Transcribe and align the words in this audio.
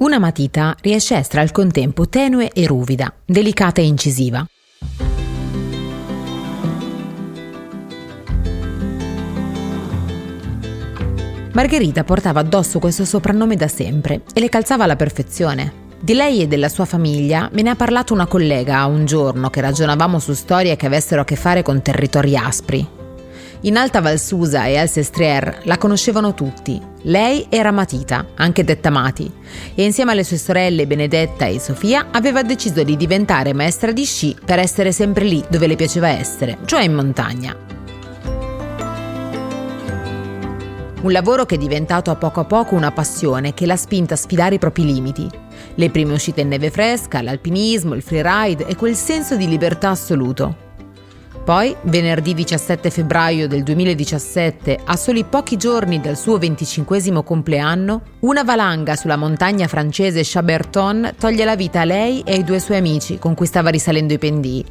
Una 0.00 0.20
matita 0.20 0.76
riesce 0.80 1.16
a 1.16 1.18
essere 1.18 1.40
al 1.40 1.50
contempo 1.50 2.08
tenue 2.08 2.52
e 2.52 2.68
ruvida, 2.68 3.12
delicata 3.24 3.80
e 3.80 3.86
incisiva. 3.86 4.46
Margherita 11.52 12.04
portava 12.04 12.38
addosso 12.38 12.78
questo 12.78 13.04
soprannome 13.04 13.56
da 13.56 13.66
sempre 13.66 14.22
e 14.32 14.38
le 14.38 14.48
calzava 14.48 14.84
alla 14.84 14.94
perfezione. 14.94 15.86
Di 15.98 16.14
lei 16.14 16.42
e 16.42 16.46
della 16.46 16.68
sua 16.68 16.84
famiglia 16.84 17.50
me 17.52 17.62
ne 17.62 17.70
ha 17.70 17.74
parlato 17.74 18.14
una 18.14 18.28
collega 18.28 18.84
un 18.84 19.04
giorno 19.04 19.50
che 19.50 19.60
ragionavamo 19.60 20.20
su 20.20 20.32
storie 20.32 20.76
che 20.76 20.86
avessero 20.86 21.22
a 21.22 21.24
che 21.24 21.34
fare 21.34 21.64
con 21.64 21.82
territori 21.82 22.36
aspri. 22.36 22.97
In 23.62 23.76
Alta 23.76 24.00
Valsusa 24.00 24.66
e 24.66 24.76
al 24.76 24.88
Sestriere 24.88 25.62
la 25.64 25.78
conoscevano 25.78 26.32
tutti. 26.32 26.80
Lei 27.02 27.46
era 27.48 27.72
Matita, 27.72 28.26
anche 28.36 28.62
detta 28.62 28.88
Mati, 28.88 29.28
e 29.74 29.82
insieme 29.82 30.12
alle 30.12 30.22
sue 30.22 30.36
sorelle 30.36 30.86
Benedetta 30.86 31.46
e 31.46 31.58
Sofia 31.58 32.06
aveva 32.12 32.42
deciso 32.42 32.84
di 32.84 32.96
diventare 32.96 33.52
maestra 33.52 33.90
di 33.90 34.04
sci 34.04 34.36
per 34.44 34.60
essere 34.60 34.92
sempre 34.92 35.24
lì 35.24 35.44
dove 35.50 35.66
le 35.66 35.74
piaceva 35.74 36.06
essere, 36.06 36.58
cioè 36.66 36.84
in 36.84 36.94
montagna. 36.94 37.56
Un 41.00 41.10
lavoro 41.10 41.44
che 41.44 41.56
è 41.56 41.58
diventato 41.58 42.12
a 42.12 42.16
poco 42.16 42.40
a 42.40 42.44
poco 42.44 42.76
una 42.76 42.92
passione 42.92 43.54
che 43.54 43.66
l'ha 43.66 43.76
spinta 43.76 44.14
a 44.14 44.16
sfidare 44.16 44.54
i 44.54 44.58
propri 44.58 44.84
limiti. 44.84 45.28
Le 45.74 45.90
prime 45.90 46.12
uscite 46.12 46.42
in 46.42 46.48
neve 46.48 46.70
fresca, 46.70 47.22
l'alpinismo, 47.22 47.94
il 47.94 48.02
freeride 48.02 48.66
e 48.66 48.76
quel 48.76 48.94
senso 48.94 49.34
di 49.34 49.48
libertà 49.48 49.90
assoluto. 49.90 50.66
Poi, 51.48 51.74
venerdì 51.84 52.34
17 52.34 52.90
febbraio 52.90 53.48
del 53.48 53.62
2017, 53.62 54.80
a 54.84 54.96
soli 54.96 55.24
pochi 55.24 55.56
giorni 55.56 55.98
dal 55.98 56.14
suo 56.14 56.36
25 56.36 57.22
compleanno, 57.24 58.02
una 58.20 58.44
valanga 58.44 58.96
sulla 58.96 59.16
montagna 59.16 59.66
francese 59.66 60.20
Chaberton 60.22 61.14
toglie 61.18 61.46
la 61.46 61.56
vita 61.56 61.80
a 61.80 61.84
lei 61.84 62.20
e 62.20 62.34
ai 62.34 62.44
due 62.44 62.58
suoi 62.58 62.76
amici 62.76 63.18
con 63.18 63.34
cui 63.34 63.46
stava 63.46 63.70
risalendo 63.70 64.12
i 64.12 64.18
pendii. 64.18 64.64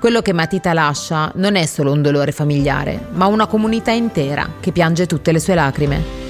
Quello 0.00 0.22
che 0.22 0.32
Matita 0.32 0.72
lascia 0.72 1.30
non 1.36 1.54
è 1.54 1.66
solo 1.66 1.92
un 1.92 2.02
dolore 2.02 2.32
familiare, 2.32 3.10
ma 3.12 3.26
una 3.26 3.46
comunità 3.46 3.92
intera 3.92 4.54
che 4.58 4.72
piange 4.72 5.06
tutte 5.06 5.30
le 5.30 5.38
sue 5.38 5.54
lacrime. 5.54 6.23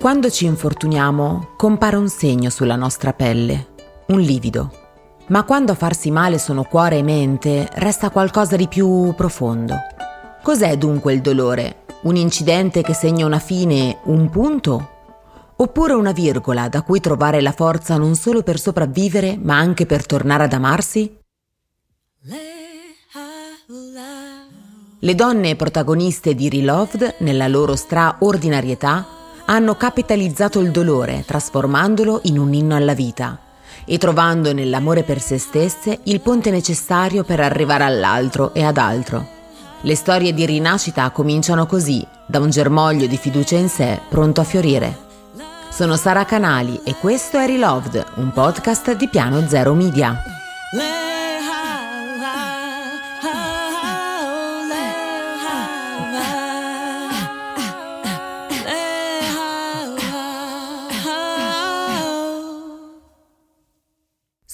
Quando 0.00 0.30
ci 0.30 0.46
infortuniamo, 0.46 1.50
compare 1.58 1.96
un 1.96 2.08
segno 2.08 2.48
sulla 2.48 2.74
nostra 2.74 3.12
pelle, 3.12 3.74
un 4.06 4.18
livido. 4.20 4.72
Ma 5.26 5.44
quando 5.44 5.72
a 5.72 5.74
farsi 5.74 6.10
male 6.10 6.38
sono 6.38 6.64
cuore 6.64 6.96
e 6.96 7.02
mente, 7.02 7.68
resta 7.74 8.08
qualcosa 8.08 8.56
di 8.56 8.66
più 8.66 9.12
profondo. 9.14 9.76
Cos'è 10.42 10.78
dunque 10.78 11.12
il 11.12 11.20
dolore? 11.20 11.82
Un 12.04 12.16
incidente 12.16 12.80
che 12.80 12.94
segna 12.94 13.26
una 13.26 13.38
fine, 13.38 13.98
un 14.04 14.30
punto? 14.30 14.88
Oppure 15.56 15.92
una 15.92 16.12
virgola 16.12 16.70
da 16.70 16.80
cui 16.80 17.00
trovare 17.00 17.42
la 17.42 17.52
forza 17.52 17.98
non 17.98 18.14
solo 18.14 18.42
per 18.42 18.58
sopravvivere, 18.58 19.36
ma 19.36 19.58
anche 19.58 19.84
per 19.84 20.06
tornare 20.06 20.44
ad 20.44 20.54
amarsi? 20.54 21.14
Le 25.00 25.14
donne 25.14 25.56
protagoniste 25.56 26.34
di 26.34 26.48
Reloved, 26.48 27.16
nella 27.18 27.48
loro 27.48 27.76
straordinarietà, 27.76 29.18
hanno 29.50 29.74
capitalizzato 29.74 30.60
il 30.60 30.70
dolore, 30.70 31.24
trasformandolo 31.26 32.20
in 32.24 32.38
un 32.38 32.54
inno 32.54 32.76
alla 32.76 32.94
vita 32.94 33.36
e 33.84 33.98
trovando 33.98 34.52
nell'amore 34.52 35.02
per 35.02 35.20
se 35.20 35.38
stesse 35.38 35.98
il 36.04 36.20
ponte 36.20 36.52
necessario 36.52 37.24
per 37.24 37.40
arrivare 37.40 37.82
all'altro 37.82 38.54
e 38.54 38.62
ad 38.62 38.78
altro. 38.78 39.38
Le 39.80 39.94
storie 39.96 40.32
di 40.32 40.46
rinascita 40.46 41.10
cominciano 41.10 41.66
così, 41.66 42.06
da 42.26 42.38
un 42.38 42.50
germoglio 42.50 43.06
di 43.06 43.16
fiducia 43.16 43.56
in 43.56 43.68
sé 43.68 44.00
pronto 44.08 44.40
a 44.40 44.44
fiorire. 44.44 45.08
Sono 45.68 45.96
Sara 45.96 46.24
Canali 46.24 46.80
e 46.84 46.94
questo 46.94 47.38
è 47.38 47.46
Reloved, 47.46 48.04
un 48.16 48.30
podcast 48.32 48.94
di 48.94 49.08
Piano 49.08 49.48
Zero 49.48 49.74
Media. 49.74 50.16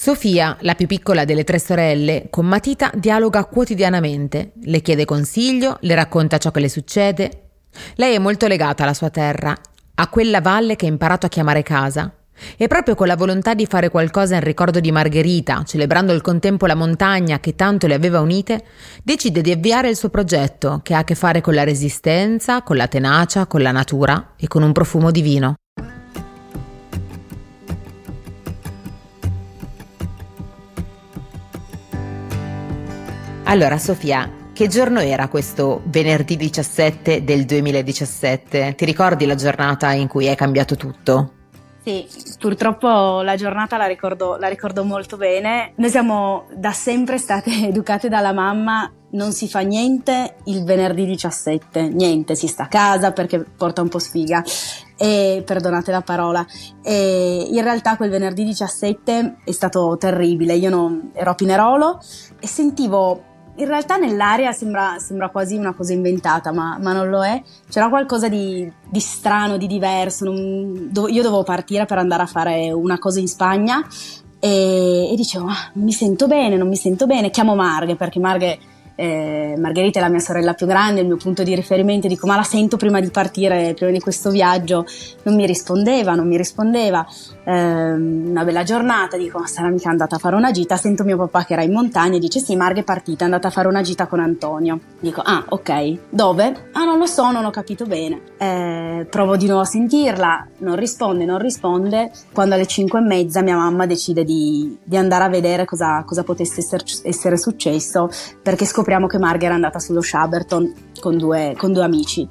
Sofia, 0.07 0.55
la 0.61 0.73
più 0.73 0.87
piccola 0.87 1.25
delle 1.25 1.43
tre 1.43 1.59
sorelle, 1.59 2.27
con 2.29 2.45
Matita 2.45 2.89
dialoga 2.95 3.43
quotidianamente, 3.43 4.53
le 4.63 4.79
chiede 4.79 5.03
consiglio, 5.03 5.75
le 5.81 5.95
racconta 5.95 6.37
ciò 6.37 6.49
che 6.49 6.61
le 6.61 6.69
succede. 6.69 7.49
Lei 7.95 8.15
è 8.15 8.17
molto 8.17 8.47
legata 8.47 8.83
alla 8.83 8.93
sua 8.93 9.09
terra, 9.09 9.53
a 9.95 10.07
quella 10.07 10.39
valle 10.39 10.77
che 10.77 10.85
ha 10.85 10.89
imparato 10.89 11.25
a 11.25 11.29
chiamare 11.29 11.61
casa. 11.61 12.09
E 12.55 12.67
proprio 12.67 12.95
con 12.95 13.07
la 13.07 13.17
volontà 13.17 13.53
di 13.53 13.65
fare 13.65 13.89
qualcosa 13.89 14.35
in 14.35 14.43
ricordo 14.43 14.79
di 14.79 14.93
Margherita, 14.93 15.63
celebrando 15.65 16.13
al 16.13 16.21
contempo 16.21 16.67
la 16.67 16.75
montagna 16.75 17.41
che 17.41 17.55
tanto 17.55 17.85
le 17.85 17.95
aveva 17.95 18.21
unite, 18.21 18.63
decide 19.03 19.41
di 19.41 19.51
avviare 19.51 19.89
il 19.89 19.97
suo 19.97 20.07
progetto, 20.07 20.79
che 20.83 20.93
ha 20.93 20.99
a 20.99 21.03
che 21.03 21.15
fare 21.15 21.41
con 21.41 21.53
la 21.53 21.65
resistenza, 21.65 22.61
con 22.61 22.77
la 22.77 22.87
tenacia, 22.87 23.45
con 23.45 23.61
la 23.61 23.73
natura 23.73 24.35
e 24.37 24.47
con 24.47 24.63
un 24.63 24.71
profumo 24.71 25.11
divino. 25.11 25.55
Allora, 33.49 33.77
Sofia, 33.77 34.29
che 34.51 34.67
giorno 34.67 34.99
era 34.99 35.29
questo 35.29 35.81
venerdì 35.85 36.35
17 36.35 37.23
del 37.23 37.45
2017? 37.45 38.75
Ti 38.75 38.83
ricordi 38.83 39.25
la 39.25 39.35
giornata 39.35 39.93
in 39.93 40.09
cui 40.09 40.25
è 40.25 40.35
cambiato 40.35 40.75
tutto? 40.75 41.31
Sì, 41.81 42.05
purtroppo 42.37 43.21
la 43.21 43.37
giornata 43.37 43.77
la 43.77 43.85
ricordo, 43.85 44.35
la 44.35 44.49
ricordo, 44.49 44.83
molto 44.83 45.15
bene. 45.15 45.71
Noi 45.77 45.89
siamo 45.89 46.47
da 46.57 46.73
sempre 46.73 47.17
state 47.17 47.49
educate 47.69 48.09
dalla 48.09 48.33
mamma, 48.33 48.91
non 49.11 49.31
si 49.31 49.47
fa 49.47 49.61
niente 49.61 50.35
il 50.47 50.65
venerdì 50.65 51.05
17, 51.05 51.87
niente, 51.87 52.35
si 52.35 52.47
sta 52.47 52.63
a 52.63 52.67
casa 52.67 53.13
perché 53.13 53.45
porta 53.55 53.81
un 53.81 53.87
po' 53.87 53.99
sfiga. 53.99 54.43
E 54.97 55.41
perdonate 55.45 55.91
la 55.91 56.01
parola. 56.01 56.45
E 56.83 57.47
in 57.49 57.63
realtà 57.63 57.95
quel 57.95 58.09
venerdì 58.09 58.43
17 58.43 59.37
è 59.45 59.51
stato 59.53 59.95
terribile. 59.97 60.53
Io 60.55 60.69
non, 60.69 61.11
ero 61.13 61.31
a 61.31 61.35
Pinerolo 61.35 62.01
e 62.41 62.47
sentivo 62.47 63.35
in 63.57 63.65
realtà 63.65 63.97
nell'aria 63.97 64.51
sembra, 64.51 64.97
sembra, 64.99 65.29
quasi 65.29 65.55
una 65.55 65.73
cosa 65.73 65.93
inventata, 65.93 66.51
ma, 66.51 66.77
ma, 66.79 66.93
non 66.93 67.09
lo 67.09 67.23
è. 67.23 67.41
C'era 67.69 67.89
qualcosa 67.89 68.27
di, 68.27 68.71
di 68.89 68.99
strano, 68.99 69.57
di 69.57 69.67
diverso. 69.67 70.25
Non, 70.25 70.89
do, 70.91 71.07
io 71.07 71.21
dovevo 71.21 71.43
partire 71.43 71.85
per 71.85 71.97
andare 71.97 72.23
a 72.23 72.27
fare 72.27 72.71
una 72.71 72.99
cosa 72.99 73.19
in 73.19 73.27
Spagna 73.27 73.85
e, 74.39 75.11
e 75.11 75.15
dicevo, 75.15 75.47
ah, 75.47 75.71
mi 75.73 75.91
sento 75.91 76.27
bene, 76.27 76.57
non 76.57 76.67
mi 76.67 76.75
sento 76.75 77.05
bene. 77.05 77.29
Chiamo 77.29 77.55
Marghe 77.55 77.95
perché 77.95 78.19
Marghe 78.19 78.59
eh, 78.99 79.53
Margherita 79.57 79.99
è 79.99 80.01
la 80.01 80.09
mia 80.09 80.19
sorella 80.19 80.53
più 80.53 80.65
grande, 80.65 81.01
il 81.01 81.07
mio 81.07 81.17
punto 81.17 81.43
di 81.43 81.55
riferimento, 81.55 82.07
dico 82.07 82.25
ma 82.25 82.35
la 82.35 82.43
sento 82.43 82.77
prima 82.77 82.99
di 82.99 83.09
partire, 83.09 83.73
prima 83.75 83.91
di 83.91 83.99
questo 83.99 84.31
viaggio, 84.31 84.85
non 85.23 85.35
mi 85.35 85.45
rispondeva, 85.45 86.15
non 86.15 86.27
mi 86.27 86.35
rispondeva, 86.35 87.05
eh, 87.47 87.91
una 87.93 88.43
bella 88.43 88.63
giornata, 88.63 89.15
dico 89.15 89.39
ma 89.39 89.47
sarà 89.47 89.69
mica 89.69 89.89
andata 89.89 90.15
a 90.15 90.19
fare 90.19 90.35
una 90.35 90.51
gita, 90.51 90.75
sento 90.75 91.03
mio 91.03 91.17
papà 91.17 91.45
che 91.45 91.53
era 91.53 91.63
in 91.63 91.71
montagna 91.71 92.17
e 92.17 92.19
dice 92.19 92.39
sì 92.39 92.55
Marghe 92.55 92.81
è 92.81 92.83
partita, 92.83 93.21
è 93.21 93.25
andata 93.25 93.47
a 93.47 93.51
fare 93.51 93.67
una 93.67 93.81
gita 93.81 94.07
con 94.07 94.19
Antonio, 94.19 94.79
dico 94.99 95.21
ah 95.21 95.45
ok, 95.47 95.97
dove? 96.09 96.69
Ah 96.73 96.83
non 96.83 96.97
lo 96.97 97.05
so, 97.05 97.31
non 97.31 97.45
ho 97.45 97.51
capito 97.51 97.85
bene, 97.85 98.21
eh, 98.37 99.07
provo 99.09 99.37
di 99.37 99.45
nuovo 99.45 99.61
a 99.61 99.65
sentirla, 99.65 100.47
non 100.59 100.75
risponde, 100.75 101.23
non 101.23 101.37
risponde, 101.37 102.11
quando 102.33 102.55
alle 102.55 102.65
5 102.65 102.99
e 102.99 103.01
mezza 103.03 103.41
mia 103.41 103.55
mamma 103.55 103.85
decide 103.85 104.23
di, 104.23 104.77
di 104.83 104.97
andare 104.97 105.23
a 105.23 105.29
vedere 105.29 105.65
cosa, 105.65 106.03
cosa 106.05 106.23
potesse 106.23 106.59
essere, 106.59 106.83
essere 107.03 107.37
successo 107.37 108.09
perché 108.41 108.65
scopriamo 108.65 108.97
scopriamo 108.97 109.07
che 109.07 109.17
Marga 109.19 109.45
era 109.45 109.55
andata 109.55 109.79
sullo 109.79 110.01
Shaberton 110.01 110.73
con 110.99 111.17
due, 111.17 111.53
con 111.57 111.71
due 111.71 111.83
amici. 111.83 112.27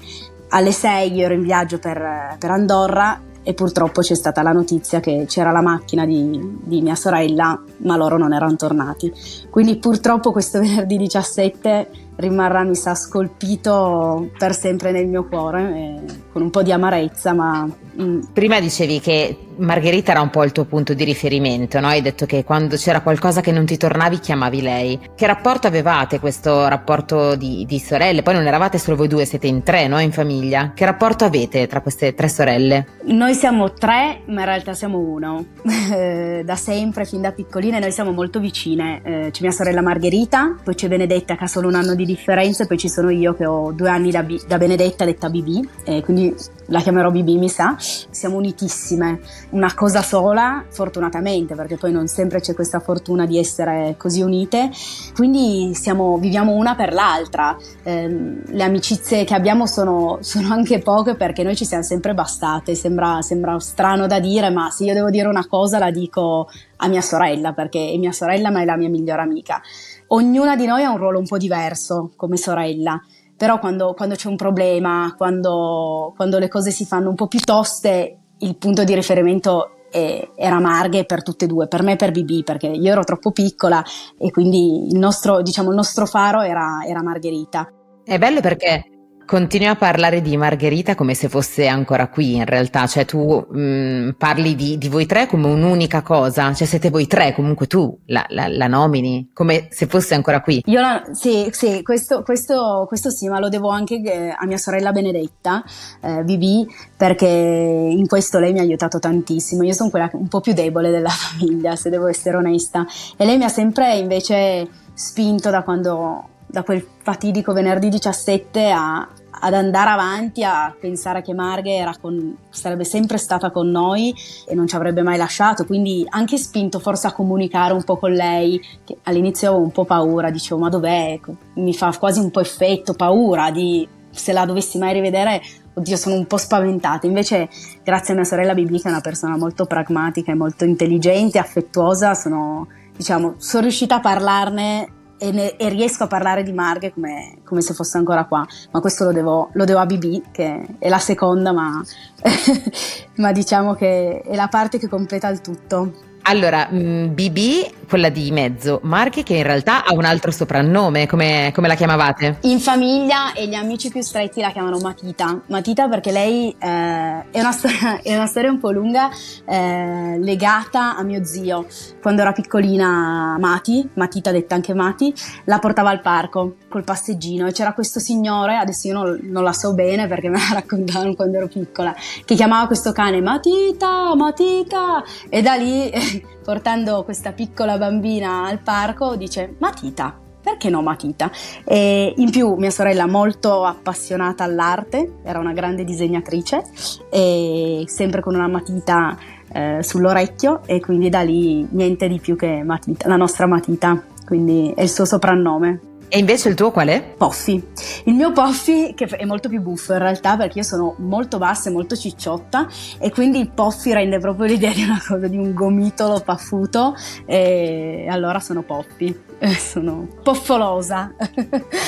Alle 0.50 0.72
6 0.72 1.12
io 1.12 1.24
ero 1.24 1.34
in 1.34 1.42
viaggio 1.42 1.78
per, 1.78 2.36
per, 2.38 2.50
Andorra 2.50 3.20
e 3.48 3.54
purtroppo 3.54 4.00
c'è 4.00 4.16
stata 4.16 4.42
la 4.42 4.50
notizia 4.50 4.98
che 4.98 5.24
c'era 5.28 5.52
la 5.52 5.60
macchina 5.62 6.04
di, 6.04 6.58
di 6.64 6.82
mia 6.82 6.96
sorella, 6.96 7.62
ma 7.76 7.96
loro 7.96 8.18
non 8.18 8.32
erano 8.32 8.56
tornati. 8.56 9.12
Quindi 9.50 9.76
purtroppo 9.76 10.32
questo 10.32 10.58
venerdì 10.60 10.96
17 10.96 11.90
rimarrà, 12.16 12.64
mi 12.64 12.74
sa, 12.74 12.96
scolpito 12.96 14.30
per 14.36 14.52
sempre 14.52 14.90
nel 14.90 15.06
mio 15.06 15.26
cuore, 15.26 15.60
eh, 15.62 16.14
con 16.32 16.42
un 16.42 16.50
po' 16.50 16.64
di 16.64 16.72
amarezza, 16.72 17.34
ma... 17.34 17.70
Mm. 18.00 18.20
Prima 18.32 18.58
dicevi 18.58 18.98
che 18.98 19.38
Margherita 19.58 20.12
era 20.12 20.20
un 20.20 20.30
po' 20.30 20.44
il 20.44 20.52
tuo 20.52 20.64
punto 20.64 20.94
di 20.94 21.04
riferimento, 21.04 21.80
no? 21.80 21.88
Hai 21.88 22.02
detto 22.02 22.26
che 22.26 22.44
quando 22.44 22.76
c'era 22.76 23.00
qualcosa 23.00 23.40
che 23.40 23.52
non 23.52 23.64
ti 23.64 23.76
tornavi 23.76 24.18
chiamavi 24.18 24.62
lei. 24.62 25.00
Che 25.14 25.26
rapporto 25.26 25.66
avevate 25.66 26.20
questo 26.20 26.68
rapporto 26.68 27.34
di, 27.36 27.64
di 27.66 27.78
sorelle? 27.78 28.22
Poi 28.22 28.34
non 28.34 28.46
eravate 28.46 28.78
solo 28.78 28.96
voi 28.96 29.08
due, 29.08 29.24
siete 29.24 29.46
in 29.46 29.62
tre, 29.62 29.86
no? 29.86 29.98
In 29.98 30.12
famiglia. 30.12 30.72
Che 30.74 30.84
rapporto 30.84 31.24
avete 31.24 31.66
tra 31.66 31.80
queste 31.80 32.14
tre 32.14 32.28
sorelle? 32.28 32.86
Noi 33.04 33.34
siamo 33.34 33.72
tre, 33.72 34.22
ma 34.26 34.40
in 34.40 34.46
realtà 34.46 34.74
siamo 34.74 34.98
uno. 34.98 35.44
da 36.44 36.56
sempre, 36.56 37.04
fin 37.04 37.20
da 37.20 37.32
piccoline, 37.32 37.78
noi 37.78 37.92
siamo 37.92 38.12
molto 38.12 38.40
vicine. 38.40 39.00
Eh, 39.02 39.30
c'è 39.30 39.42
mia 39.42 39.50
sorella 39.50 39.82
Margherita, 39.82 40.56
poi 40.62 40.74
c'è 40.74 40.88
Benedetta 40.88 41.36
che 41.36 41.44
ha 41.44 41.48
solo 41.48 41.68
un 41.68 41.74
anno 41.74 41.94
di 41.94 42.04
differenza 42.04 42.64
e 42.64 42.66
poi 42.66 42.78
ci 42.78 42.88
sono 42.88 43.10
io 43.10 43.34
che 43.34 43.46
ho 43.46 43.72
due 43.72 43.88
anni 43.88 44.10
da, 44.10 44.22
B- 44.22 44.44
da 44.46 44.58
Benedetta 44.58 45.04
detta 45.04 45.28
BB, 45.28 45.68
eh, 45.84 46.02
quindi 46.02 46.34
la 46.66 46.80
chiamerò 46.80 47.10
BB 47.10 47.28
mi 47.28 47.48
sa. 47.48 47.76
Siamo 47.78 48.36
unitissime, 48.36 49.20
una 49.56 49.72
cosa 49.74 50.02
sola, 50.02 50.64
fortunatamente, 50.68 51.54
perché 51.54 51.76
poi 51.76 51.90
non 51.90 52.06
sempre 52.06 52.40
c'è 52.40 52.54
questa 52.54 52.78
fortuna 52.78 53.24
di 53.24 53.38
essere 53.38 53.94
così 53.96 54.20
unite. 54.20 54.70
Quindi 55.14 55.74
siamo, 55.74 56.18
viviamo 56.18 56.52
una 56.52 56.74
per 56.74 56.92
l'altra. 56.92 57.56
Eh, 57.82 58.42
le 58.44 58.62
amicizie 58.62 59.24
che 59.24 59.34
abbiamo 59.34 59.66
sono, 59.66 60.18
sono, 60.20 60.52
anche 60.52 60.78
poche 60.80 61.16
perché 61.16 61.42
noi 61.42 61.56
ci 61.56 61.64
siamo 61.64 61.82
sempre 61.82 62.12
bastate. 62.12 62.74
Sembra, 62.74 63.22
sembra 63.22 63.58
strano 63.58 64.06
da 64.06 64.20
dire, 64.20 64.50
ma 64.50 64.68
se 64.70 64.84
io 64.84 64.92
devo 64.92 65.08
dire 65.08 65.26
una 65.26 65.46
cosa 65.46 65.78
la 65.78 65.90
dico 65.90 66.48
a 66.76 66.88
mia 66.88 67.00
sorella 67.00 67.54
perché 67.54 67.90
è 67.90 67.96
mia 67.96 68.12
sorella 68.12 68.50
ma 68.50 68.60
è 68.60 68.64
la 68.66 68.76
mia 68.76 68.90
migliore 68.90 69.22
amica. 69.22 69.62
Ognuna 70.08 70.54
di 70.54 70.66
noi 70.66 70.84
ha 70.84 70.90
un 70.90 70.98
ruolo 70.98 71.18
un 71.18 71.26
po' 71.26 71.38
diverso 71.38 72.12
come 72.14 72.36
sorella, 72.36 73.00
però 73.36 73.58
quando, 73.58 73.94
quando 73.94 74.14
c'è 74.14 74.28
un 74.28 74.36
problema, 74.36 75.14
quando, 75.16 76.12
quando, 76.14 76.38
le 76.38 76.48
cose 76.48 76.70
si 76.70 76.84
fanno 76.84 77.08
un 77.08 77.14
po' 77.14 77.26
più 77.26 77.40
toste, 77.40 78.18
il 78.38 78.56
punto 78.56 78.84
di 78.84 78.94
riferimento 78.94 79.70
era 79.90 80.58
Marghe 80.58 81.06
per 81.06 81.22
tutte 81.22 81.46
e 81.46 81.48
due, 81.48 81.68
per 81.68 81.82
me 81.82 81.92
e 81.92 81.96
per 81.96 82.10
BB, 82.10 82.42
perché 82.42 82.66
io 82.66 82.92
ero 82.92 83.02
troppo 83.02 83.30
piccola 83.30 83.82
e 84.18 84.30
quindi 84.30 84.88
il 84.88 84.98
nostro, 84.98 85.40
diciamo, 85.40 85.70
il 85.70 85.76
nostro 85.76 86.04
faro 86.04 86.42
era, 86.42 86.84
era 86.86 87.02
Margherita. 87.02 87.72
È 88.04 88.18
bello 88.18 88.40
perché 88.40 88.95
Continui 89.26 89.66
a 89.66 89.74
parlare 89.74 90.22
di 90.22 90.36
Margherita 90.36 90.94
come 90.94 91.14
se 91.14 91.28
fosse 91.28 91.66
ancora 91.66 92.06
qui, 92.06 92.36
in 92.36 92.44
realtà, 92.44 92.86
cioè 92.86 93.04
tu 93.04 93.44
mh, 93.50 93.60
mm, 93.60 94.10
parli 94.16 94.54
di, 94.54 94.78
di, 94.78 94.88
voi 94.88 95.04
tre 95.04 95.26
come 95.26 95.48
un'unica 95.48 96.02
cosa, 96.02 96.54
cioè 96.54 96.64
siete 96.64 96.90
voi 96.90 97.08
tre, 97.08 97.34
comunque 97.34 97.66
tu 97.66 97.98
la, 98.06 98.24
la, 98.28 98.46
la 98.46 98.68
nomini 98.68 99.30
come 99.34 99.66
se 99.70 99.86
fosse 99.86 100.14
ancora 100.14 100.40
qui. 100.42 100.62
Io 100.66 100.80
la, 100.80 101.02
sì, 101.10 101.48
sì, 101.50 101.82
questo, 101.82 102.22
questo, 102.22 102.84
questo, 102.86 103.10
sì, 103.10 103.26
ma 103.28 103.40
lo 103.40 103.48
devo 103.48 103.68
anche 103.68 104.00
eh, 104.00 104.28
a 104.28 104.46
mia 104.46 104.58
sorella 104.58 104.92
Benedetta, 104.92 105.64
eh, 106.00 106.22
Bibi, 106.22 106.64
perché 106.96 107.26
in 107.26 108.06
questo 108.06 108.38
lei 108.38 108.52
mi 108.52 108.60
ha 108.60 108.62
aiutato 108.62 109.00
tantissimo. 109.00 109.64
Io 109.64 109.72
sono 109.72 109.90
quella 109.90 110.08
un 110.12 110.28
po' 110.28 110.40
più 110.40 110.52
debole 110.52 110.90
della 110.92 111.10
famiglia, 111.10 111.74
se 111.74 111.90
devo 111.90 112.06
essere 112.06 112.36
onesta, 112.36 112.86
e 113.16 113.24
lei 113.24 113.38
mi 113.38 113.44
ha 113.44 113.48
sempre 113.48 113.96
invece 113.96 114.68
spinto 114.94 115.50
da 115.50 115.64
quando 115.64 116.28
da 116.46 116.62
quel 116.62 116.86
fatidico 117.02 117.52
venerdì 117.52 117.88
17 117.88 118.70
a, 118.70 119.06
ad 119.38 119.54
andare 119.54 119.90
avanti, 119.90 120.42
a 120.42 120.74
pensare 120.78 121.22
che 121.22 121.34
Marghe 121.34 121.84
con, 122.00 122.36
sarebbe 122.50 122.84
sempre 122.84 123.18
stata 123.18 123.50
con 123.50 123.70
noi 123.70 124.14
e 124.46 124.54
non 124.54 124.66
ci 124.66 124.76
avrebbe 124.76 125.02
mai 125.02 125.16
lasciato, 125.16 125.64
quindi 125.64 126.04
anche 126.08 126.38
spinto 126.38 126.78
forse 126.78 127.06
a 127.06 127.12
comunicare 127.12 127.72
un 127.72 127.82
po' 127.82 127.96
con 127.96 128.12
lei, 128.12 128.60
che 128.84 128.98
all'inizio 129.04 129.48
avevo 129.48 129.64
un 129.64 129.72
po' 129.72 129.84
paura, 129.84 130.30
dicevo 130.30 130.60
ma 130.60 130.68
dov'è? 130.68 131.18
Mi 131.54 131.74
fa 131.74 131.94
quasi 131.98 132.20
un 132.20 132.30
po' 132.30 132.40
effetto, 132.40 132.94
paura 132.94 133.50
di 133.50 133.86
se 134.10 134.32
la 134.32 134.46
dovessi 134.46 134.78
mai 134.78 134.94
rivedere, 134.94 135.42
oddio 135.74 135.96
sono 135.96 136.14
un 136.14 136.26
po' 136.26 136.38
spaventata, 136.38 137.06
invece 137.06 137.50
grazie 137.84 138.14
a 138.14 138.16
mia 138.16 138.24
sorella 138.24 138.54
Bibi 138.54 138.80
che 138.80 138.88
è 138.88 138.90
una 138.90 139.02
persona 139.02 139.36
molto 139.36 139.66
pragmatica 139.66 140.32
e 140.32 140.34
molto 140.34 140.64
intelligente, 140.64 141.38
affettuosa, 141.38 142.14
sono, 142.14 142.66
diciamo, 142.96 143.34
sono 143.36 143.62
riuscita 143.62 143.96
a 143.96 144.00
parlarne 144.00 144.88
e, 145.18 145.30
ne, 145.32 145.56
e, 145.56 145.68
riesco 145.68 146.04
a 146.04 146.06
parlare 146.06 146.42
di 146.42 146.52
Marghe 146.52 146.92
come, 146.92 147.38
come, 147.44 147.60
se 147.60 147.74
fosse 147.74 147.98
ancora 147.98 148.24
qua, 148.24 148.46
ma 148.70 148.80
questo 148.80 149.04
lo 149.04 149.12
devo, 149.12 149.50
lo 149.52 149.64
devo 149.64 149.78
a 149.78 149.86
BB 149.86 150.30
che 150.32 150.66
è 150.78 150.88
la 150.88 150.98
seconda, 150.98 151.52
ma, 151.52 151.82
ma 153.16 153.32
diciamo 153.32 153.74
che 153.74 154.20
è 154.20 154.34
la 154.34 154.48
parte 154.48 154.78
che 154.78 154.88
completa 154.88 155.28
il 155.28 155.40
tutto. 155.40 155.92
Allora, 156.28 156.66
BB, 156.70 157.38
mm, 157.38 157.85
quella 157.88 158.08
di 158.08 158.30
mezzo, 158.30 158.80
Marchi 158.82 159.22
che 159.22 159.34
in 159.34 159.42
realtà 159.42 159.84
ha 159.84 159.94
un 159.94 160.04
altro 160.04 160.30
soprannome, 160.30 161.06
come, 161.06 161.52
come, 161.54 161.68
la 161.68 161.74
chiamavate? 161.74 162.38
In 162.42 162.60
famiglia 162.60 163.32
e 163.32 163.46
gli 163.46 163.54
amici 163.54 163.90
più 163.90 164.02
stretti 164.02 164.40
la 164.40 164.50
chiamano 164.50 164.78
Matita. 164.78 165.40
Matita 165.46 165.88
perché 165.88 166.10
lei 166.10 166.54
eh, 166.58 167.30
è, 167.30 167.40
una 167.40 167.52
storia, 167.52 168.00
è, 168.02 168.14
una 168.14 168.26
storia, 168.26 168.50
un 168.50 168.58
po' 168.58 168.70
lunga 168.70 169.08
eh, 169.44 170.18
legata 170.18 170.96
a 170.96 171.02
mio 171.02 171.24
zio. 171.24 171.66
Quando 172.02 172.22
era 172.22 172.32
piccolina 172.32 173.36
Mati, 173.38 173.88
Matita 173.94 174.32
detta 174.32 174.54
anche 174.54 174.74
Mati, 174.74 175.14
la 175.44 175.58
portava 175.58 175.90
al 175.90 176.00
parco 176.00 176.56
col 176.68 176.84
passeggino 176.84 177.46
e 177.46 177.52
c'era 177.52 177.72
questo 177.72 178.00
signore, 178.00 178.56
adesso 178.56 178.88
io 178.88 178.94
non, 178.94 179.20
non 179.22 179.42
la 179.42 179.52
so 179.52 179.74
bene 179.74 180.06
perché 180.08 180.28
me 180.28 180.38
la 180.38 180.54
raccontavano 180.54 181.14
quando 181.14 181.36
ero 181.36 181.48
piccola, 181.48 181.94
che 182.24 182.34
chiamava 182.34 182.66
questo 182.66 182.92
cane 182.92 183.20
Matita, 183.20 184.14
Matita 184.14 185.02
e 185.28 185.42
da 185.42 185.54
lì 185.54 185.90
portando 186.46 187.02
questa 187.02 187.32
piccola 187.32 187.75
bambina 187.78 188.46
al 188.46 188.58
parco 188.58 189.16
dice 189.16 189.54
Matita. 189.58 190.18
Perché 190.40 190.70
no 190.70 190.80
Matita? 190.80 191.28
E 191.64 192.14
in 192.16 192.30
più 192.30 192.54
mia 192.54 192.70
sorella 192.70 193.06
molto 193.06 193.64
appassionata 193.64 194.44
all'arte, 194.44 195.14
era 195.24 195.40
una 195.40 195.52
grande 195.52 195.82
disegnatrice 195.82 196.62
e 197.10 197.82
sempre 197.88 198.20
con 198.20 198.36
una 198.36 198.46
matita 198.46 199.18
eh, 199.52 199.78
sull'orecchio 199.82 200.62
e 200.64 200.78
quindi 200.78 201.08
da 201.08 201.22
lì 201.22 201.66
niente 201.70 202.06
di 202.06 202.20
più 202.20 202.36
che 202.36 202.62
matita, 202.62 203.08
la 203.08 203.16
nostra 203.16 203.46
matita, 203.46 204.00
quindi 204.24 204.72
è 204.76 204.82
il 204.82 204.88
suo 204.88 205.04
soprannome. 205.04 205.80
E 206.08 206.18
invece 206.18 206.48
il 206.48 206.54
tuo 206.54 206.70
qual 206.70 206.88
è? 206.88 207.02
Poffi. 207.02 207.62
Il 208.04 208.14
mio 208.14 208.30
Poffi, 208.32 208.94
che 208.94 209.06
è 209.06 209.24
molto 209.24 209.48
più 209.48 209.60
buffo 209.60 209.92
in 209.92 209.98
realtà 209.98 210.36
perché 210.36 210.58
io 210.58 210.64
sono 210.64 210.94
molto 210.98 211.38
bassa 211.38 211.68
e 211.68 211.72
molto 211.72 211.96
cicciotta 211.96 212.68
e 212.98 213.10
quindi 213.10 213.40
il 213.40 213.50
Poffi 213.50 213.92
rende 213.92 214.18
proprio 214.20 214.46
l'idea 214.46 214.72
di 214.72 214.84
una 214.84 215.02
cosa, 215.04 215.26
di 215.26 215.36
un 215.36 215.52
gomitolo 215.52 216.20
paffuto 216.20 216.94
e 217.24 218.06
allora 218.08 218.38
sono 218.38 218.62
Poffi. 218.62 219.25
Sono 219.58 220.08
poffolosa. 220.22 221.12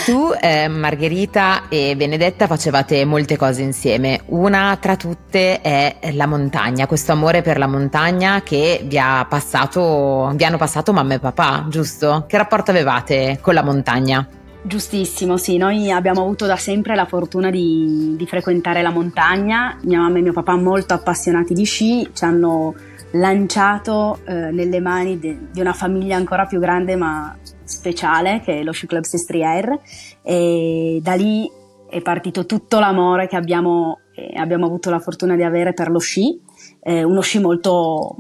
tu, 0.05 0.33
eh, 0.41 0.69
Margherita 0.69 1.69
e 1.69 1.97
Benedetta 1.97 2.47
facevate 2.47 3.05
molte 3.05 3.37
cose 3.37 3.63
insieme. 3.63 4.21
Una 4.27 4.77
tra 4.81 4.97
tutte 4.97 5.61
è 5.61 5.97
la 6.13 6.27
montagna, 6.27 6.87
questo 6.87 7.13
amore 7.13 7.43
per 7.43 7.59
la 7.59 7.67
montagna 7.67 8.43
che 8.43 8.83
vi, 8.85 8.99
ha 8.99 9.25
passato, 9.29 10.33
vi 10.35 10.45
hanno 10.45 10.59
passato 10.59 10.93
mamma 10.93 11.15
e 11.15 11.19
papà, 11.19 11.67
giusto? 11.69 12.25
Che 12.29 12.37
rapporto 12.37 12.71
avevate 12.71 13.39
con 13.41 13.55
la 13.55 13.63
montagna? 13.63 13.77
montagna. 13.79 14.29
Giustissimo, 14.61 15.37
sì, 15.37 15.57
noi 15.57 15.91
abbiamo 15.91 16.23
avuto 16.23 16.45
da 16.45 16.57
sempre 16.57 16.95
la 16.95 17.07
fortuna 17.07 17.51
di, 17.51 18.15
di, 18.17 18.27
frequentare 18.27 18.83
la 18.83 18.91
montagna, 18.91 19.79
mia 19.83 20.01
mamma 20.01 20.19
e 20.19 20.23
mio 20.23 20.33
papà 20.33 20.57
molto 20.57 20.95
appassionati 20.95 21.55
di 21.55 21.65
sci, 21.65 22.11
ci 22.13 22.25
hanno 22.25 22.75
lanciato 23.13 24.21
eh, 24.25 24.51
nelle 24.51 24.81
mani 24.81 25.19
de, 25.19 25.51
di 25.51 25.61
una 25.61 25.73
famiglia 25.73 26.17
ancora 26.17 26.47
più 26.47 26.59
grande 26.59 26.97
ma 26.97 27.37
speciale 27.65 28.41
che 28.41 28.61
è 28.61 28.63
lo 28.63 28.73
Sci 28.73 28.87
Club 28.87 29.05
Sestriere. 29.05 29.81
E 30.23 31.01
da 31.03 31.15
lì 31.15 31.51
è 31.89 32.03
partito 32.03 32.47
tutto 32.47 32.79
l'amore 32.79 33.29
che 33.29 33.37
abbiamo, 33.37 34.01
eh, 34.15 34.39
abbiamo 34.39 34.67
avuto 34.67 34.91
la 34.91 34.99
fortuna 34.99 35.37
di 35.37 35.43
avere 35.43 35.73
per 35.73 35.91
lo 35.91 35.99
sci, 35.99 36.41
eh, 36.81 37.03
uno 37.03 37.21
sci 37.21 37.41
molto 37.41 38.17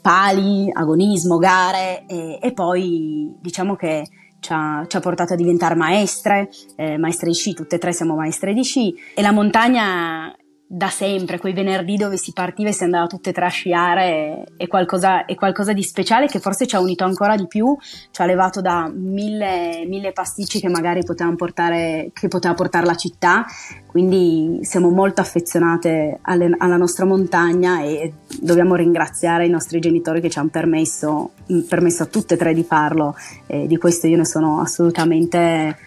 pali, 0.00 0.70
agonismo, 0.72 1.36
gare 1.38 2.06
e 2.06 2.52
poi 2.54 3.34
diciamo 3.40 3.76
che 3.76 4.06
ci 4.40 4.52
ha, 4.52 4.84
ci 4.86 4.96
ha, 4.96 5.00
portato 5.00 5.32
a 5.32 5.36
diventare 5.36 5.74
maestre, 5.74 6.48
eh, 6.76 6.96
maestre 6.96 7.28
di 7.28 7.34
sci, 7.34 7.54
tutte 7.54 7.76
e 7.76 7.78
tre 7.78 7.92
siamo 7.92 8.14
maestre 8.14 8.52
di 8.54 8.62
sci. 8.62 8.94
E 9.14 9.22
la 9.22 9.32
montagna 9.32 10.34
da 10.70 10.90
sempre, 10.90 11.38
quei 11.38 11.54
venerdì 11.54 11.96
dove 11.96 12.18
si 12.18 12.32
partiva 12.34 12.68
e 12.68 12.72
si 12.72 12.84
andava 12.84 13.06
tutte 13.06 13.30
e 13.30 13.32
tre 13.32 13.46
a 13.46 13.48
sciare, 13.48 14.44
è 14.54 14.66
qualcosa, 14.66 15.24
è 15.24 15.34
qualcosa, 15.34 15.72
di 15.72 15.82
speciale 15.82 16.26
che 16.26 16.40
forse 16.40 16.66
ci 16.66 16.76
ha 16.76 16.80
unito 16.80 17.04
ancora 17.04 17.36
di 17.36 17.46
più, 17.46 17.74
ci 18.10 18.20
ha 18.20 18.26
levato 18.26 18.60
da 18.60 18.92
mille, 18.94 19.86
mille 19.86 20.12
pasticci 20.12 20.60
che 20.60 20.68
magari 20.68 21.02
poteva 21.04 21.34
portare, 21.34 22.10
che 22.12 22.28
poteva 22.28 22.52
portare 22.52 22.84
la 22.84 22.96
città, 22.96 23.46
quindi 23.86 24.58
siamo 24.60 24.90
molto 24.90 25.22
affezionate 25.22 26.18
alle, 26.20 26.54
alla 26.58 26.76
nostra 26.76 27.06
montagna 27.06 27.80
e 27.80 28.12
dobbiamo 28.38 28.74
ringraziare 28.74 29.46
i 29.46 29.50
nostri 29.50 29.80
genitori 29.80 30.20
che 30.20 30.28
ci 30.28 30.38
hanno 30.38 30.50
permesso, 30.50 31.30
permesso 31.66 32.02
a 32.02 32.06
tutte 32.06 32.34
e 32.34 32.36
tre 32.36 32.52
di 32.52 32.62
farlo. 32.62 33.16
E 33.46 33.66
di 33.66 33.78
questo 33.78 34.06
io 34.06 34.18
ne 34.18 34.26
sono 34.26 34.60
assolutamente 34.60 35.78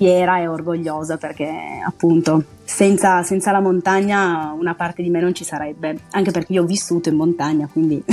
fiera 0.00 0.40
e 0.40 0.48
orgogliosa 0.48 1.18
perché 1.18 1.52
appunto 1.86 2.42
senza, 2.64 3.22
senza, 3.22 3.50
la 3.50 3.60
montagna 3.60 4.54
una 4.58 4.74
parte 4.74 5.02
di 5.02 5.10
me 5.10 5.20
non 5.20 5.34
ci 5.34 5.44
sarebbe, 5.44 6.04
anche 6.12 6.30
perché 6.30 6.54
io 6.54 6.62
ho 6.62 6.66
vissuto 6.66 7.10
in 7.10 7.16
montagna, 7.16 7.68
quindi 7.70 8.02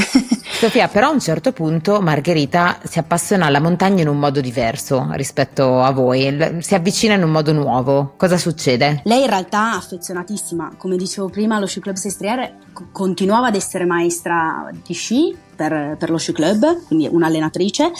Sofia, 0.60 0.90
però 0.90 1.08
a 1.08 1.12
un 1.12 1.22
certo 1.22 1.54
punto 1.54 2.02
Margherita 2.02 2.80
si 2.84 3.00
appassiona 3.00 3.46
alla 3.46 3.62
montagna 3.62 4.02
in 4.02 4.10
un 4.10 4.20
modo 4.20 4.42
diverso 4.42 5.08
rispetto 5.12 5.80
a 5.80 5.92
voi, 5.92 6.58
si 6.60 6.76
avvicina 6.76 7.14
in 7.14 7.24
un 7.24 7.30
modo 7.30 7.54
nuovo. 7.54 8.16
Cosa 8.18 8.38
succede? 8.38 9.02
Lei 9.06 9.22
in 9.22 9.30
realtà 9.30 9.74
è 9.74 9.78
affezionatissima, 9.78 10.74
come 10.78 10.98
dicevo 10.98 11.30
prima, 11.30 11.56
allo 11.56 11.68
Sci 11.68 11.80
Club 11.80 11.96
Sestriere 11.96 12.58
continuava 12.92 13.48
ad 13.48 13.56
essere 13.56 13.86
maestra 13.86 14.70
di 14.86 14.94
sci 14.94 15.34
per, 15.56 15.96
per 15.98 16.10
lo 16.10 16.18
Sci 16.18 16.34
Club, 16.34 16.86
quindi 16.88 17.08
un'allenatrice, 17.10 17.92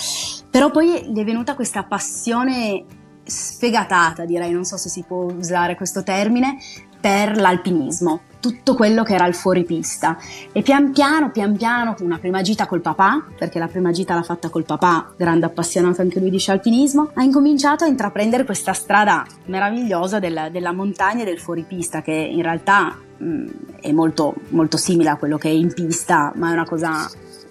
però 0.50 0.72
poi 0.72 1.12
gli 1.14 1.20
è 1.20 1.24
venuta 1.24 1.56
questa 1.56 1.84
passione 1.84 2.84
sfegatata, 3.28 4.26
direi, 4.26 4.52
non 4.52 4.66
so 4.66 4.78
se 4.78 4.90
si 4.90 5.04
può 5.06 5.26
usare 5.32 5.76
questo 5.76 6.04
termine, 6.04 6.58
per 7.00 7.38
l'alpinismo, 7.38 8.22
tutto 8.40 8.76
quello 8.76 9.04
che 9.04 9.14
era 9.14 9.28
il 9.28 9.34
fuoripista. 9.34 10.18
E 10.52 10.62
pian 10.62 10.92
piano, 10.92 11.32
pian 11.32 11.56
piano, 11.56 11.96
una 12.02 12.18
prima 12.18 12.42
gita 12.42 12.66
col 12.66 12.82
papà, 12.82 13.26
perché 13.38 13.60
la 13.60 13.68
prima 13.68 13.92
gita 13.92 14.16
l'ha 14.16 14.24
fatta 14.24 14.50
col 14.50 14.66
papà, 14.66 15.14
grande 15.16 15.46
appassionato 15.46 16.02
anche 16.02 16.20
lui 16.20 16.30
di 16.30 16.40
scialpinismo, 16.40 17.12
ha 17.14 17.24
incominciato 17.24 17.84
a 17.84 17.88
intraprendere 17.88 18.46
questa 18.46 18.74
strada 18.74 19.26
meravigliosa 19.46 20.20
della, 20.20 20.50
della 20.50 20.74
montagna 20.74 21.22
e 21.22 21.26
del 21.26 21.40
fuoripista, 21.40 22.02
che 22.02 22.12
in 22.12 22.42
realtà 22.42 22.98
mh, 23.18 23.46
è 23.82 23.92
molto, 23.92 24.34
molto 24.50 24.78
simile 24.78 25.10
a 25.10 25.18
quello 25.18 25.38
che 25.38 25.50
è 25.50 25.54
in 25.54 25.74
pista, 25.74 26.34
ma 26.36 26.50
è 26.50 26.54
una 26.54 26.66
cosa 26.66 27.10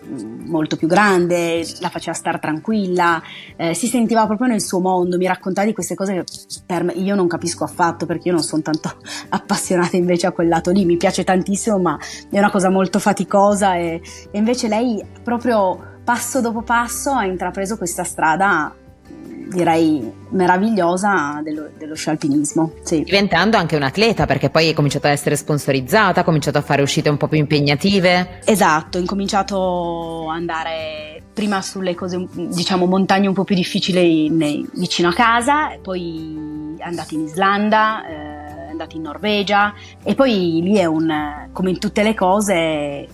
molto 0.08 0.76
più 0.76 0.88
grande, 0.88 1.66
la 1.80 1.88
faceva 1.88 2.14
stare 2.14 2.38
tranquilla, 2.38 3.22
eh, 3.56 3.74
si 3.74 3.86
sentiva 3.86 4.26
proprio 4.26 4.48
nel 4.48 4.62
suo 4.62 4.80
mondo, 4.80 5.16
mi 5.16 5.26
raccontava 5.26 5.66
di 5.66 5.72
queste 5.72 5.94
cose 5.94 6.14
che 6.14 6.24
per 6.64 6.84
me 6.84 6.92
io 6.92 7.14
non 7.14 7.26
capisco 7.26 7.64
affatto 7.64 8.06
perché 8.06 8.28
io 8.28 8.34
non 8.34 8.42
sono 8.42 8.62
tanto 8.62 8.96
appassionata 9.30 9.96
invece 9.96 10.26
a 10.26 10.32
quel 10.32 10.48
lato 10.48 10.70
lì, 10.70 10.84
mi 10.84 10.96
piace 10.96 11.24
tantissimo 11.24 11.78
ma 11.78 11.98
è 12.30 12.38
una 12.38 12.50
cosa 12.50 12.70
molto 12.70 12.98
faticosa 12.98 13.76
e, 13.76 14.00
e 14.30 14.38
invece 14.38 14.68
lei 14.68 15.04
proprio 15.22 15.94
passo 16.04 16.40
dopo 16.40 16.62
passo 16.62 17.10
ha 17.10 17.24
intrapreso 17.24 17.76
questa 17.76 18.04
strada 18.04 18.74
direi 19.46 20.12
meravigliosa 20.30 21.40
dello, 21.42 21.68
dello 21.76 21.94
sci 21.94 22.10
alpinismo. 22.10 22.72
Sì. 22.82 23.02
Diventando 23.02 23.56
anche 23.56 23.76
un 23.76 23.82
atleta 23.82 24.26
perché 24.26 24.50
poi 24.50 24.70
è 24.70 24.74
cominciato 24.74 25.06
ad 25.06 25.12
essere 25.12 25.36
sponsorizzata, 25.36 26.20
ha 26.20 26.24
cominciato 26.24 26.58
a 26.58 26.62
fare 26.62 26.82
uscite 26.82 27.08
un 27.08 27.16
po' 27.16 27.28
più 27.28 27.38
impegnative. 27.38 28.40
Esatto, 28.44 28.98
ho 28.98 29.00
incominciato 29.00 30.28
ad 30.28 30.36
andare 30.36 31.22
prima 31.32 31.62
sulle 31.62 31.94
cose, 31.94 32.26
diciamo, 32.32 32.86
montagne 32.86 33.28
un 33.28 33.34
po' 33.34 33.44
più 33.44 33.54
difficili 33.54 34.30
nei, 34.30 34.66
vicino 34.74 35.08
a 35.08 35.12
casa, 35.12 35.76
poi 35.82 36.74
è 36.78 36.82
andata 36.82 37.14
in 37.14 37.20
Islanda. 37.20 38.06
Eh, 38.06 38.36
è 38.66 38.70
andata 38.70 38.96
in 38.96 39.02
Norvegia 39.02 39.72
e 40.02 40.14
poi 40.14 40.60
lì 40.62 40.76
è 40.76 40.84
un, 40.84 41.48
come 41.52 41.70
in 41.70 41.78
tutte 41.78 42.02
le 42.02 42.14
cose, 42.14 43.06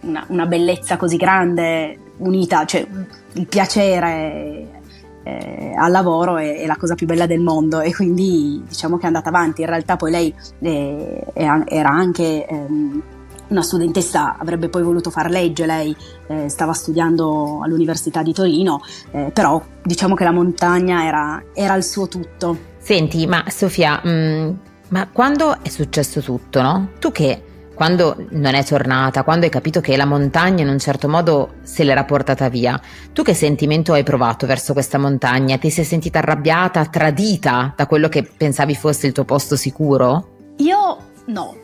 una, 0.00 0.24
una 0.28 0.46
bellezza 0.46 0.96
così 0.96 1.16
grande, 1.16 1.98
unita, 2.18 2.64
cioè 2.64 2.86
il 3.32 3.46
piacere 3.46 4.81
eh, 5.24 5.72
al 5.76 5.90
lavoro 5.90 6.36
è, 6.36 6.58
è, 6.58 6.66
la 6.66 6.76
cosa 6.76 6.94
più 6.94 7.06
bella 7.06 7.26
del 7.26 7.40
mondo 7.40 7.80
e 7.80 7.94
quindi 7.94 8.62
diciamo 8.66 8.96
che 8.96 9.04
è 9.04 9.06
andata 9.06 9.28
avanti. 9.28 9.62
In 9.62 9.68
realtà 9.68 9.96
poi 9.96 10.10
lei 10.10 10.34
eh, 10.60 11.24
era 11.34 11.90
anche 11.90 12.46
ehm, 12.46 13.02
una 13.48 13.62
studentessa, 13.62 14.36
avrebbe 14.38 14.68
poi 14.68 14.82
voluto 14.82 15.10
far 15.10 15.30
legge, 15.30 15.66
lei 15.66 15.94
eh, 16.26 16.48
stava 16.48 16.72
studiando 16.72 17.60
all'Università 17.62 18.22
di 18.22 18.32
Torino, 18.32 18.80
eh, 19.12 19.30
però 19.32 19.62
diciamo 19.82 20.14
che 20.14 20.24
la 20.24 20.32
montagna 20.32 21.04
era, 21.04 21.42
era, 21.54 21.74
il 21.74 21.84
suo 21.84 22.08
tutto. 22.08 22.70
Senti, 22.78 23.26
ma 23.26 23.44
Sofia, 23.48 24.00
mh, 24.02 24.10
mm, 24.10 24.50
ma 24.88 25.08
quando 25.08 25.62
è 25.62 25.68
successo 25.68 26.20
tutto, 26.20 26.60
no? 26.62 26.88
Tu 26.98 27.12
che 27.12 27.42
quando 27.74 28.26
non 28.30 28.54
è 28.54 28.64
tornata, 28.64 29.22
quando 29.22 29.44
hai 29.44 29.50
capito 29.50 29.80
che 29.80 29.96
la 29.96 30.04
montagna 30.04 30.62
in 30.62 30.68
un 30.68 30.78
certo 30.78 31.08
modo 31.08 31.54
se 31.62 31.84
l'era 31.84 32.04
portata 32.04 32.48
via, 32.48 32.80
tu 33.12 33.22
che 33.22 33.34
sentimento 33.34 33.92
hai 33.92 34.02
provato 34.02 34.46
verso 34.46 34.72
questa 34.72 34.98
montagna? 34.98 35.58
Ti 35.58 35.70
sei 35.70 35.84
sentita 35.84 36.18
arrabbiata, 36.18 36.84
tradita 36.86 37.72
da 37.76 37.86
quello 37.86 38.08
che 38.08 38.22
pensavi 38.24 38.74
fosse 38.74 39.06
il 39.06 39.12
tuo 39.12 39.24
posto 39.24 39.56
sicuro? 39.56 40.28
Io 40.58 40.96
no, 41.26 41.56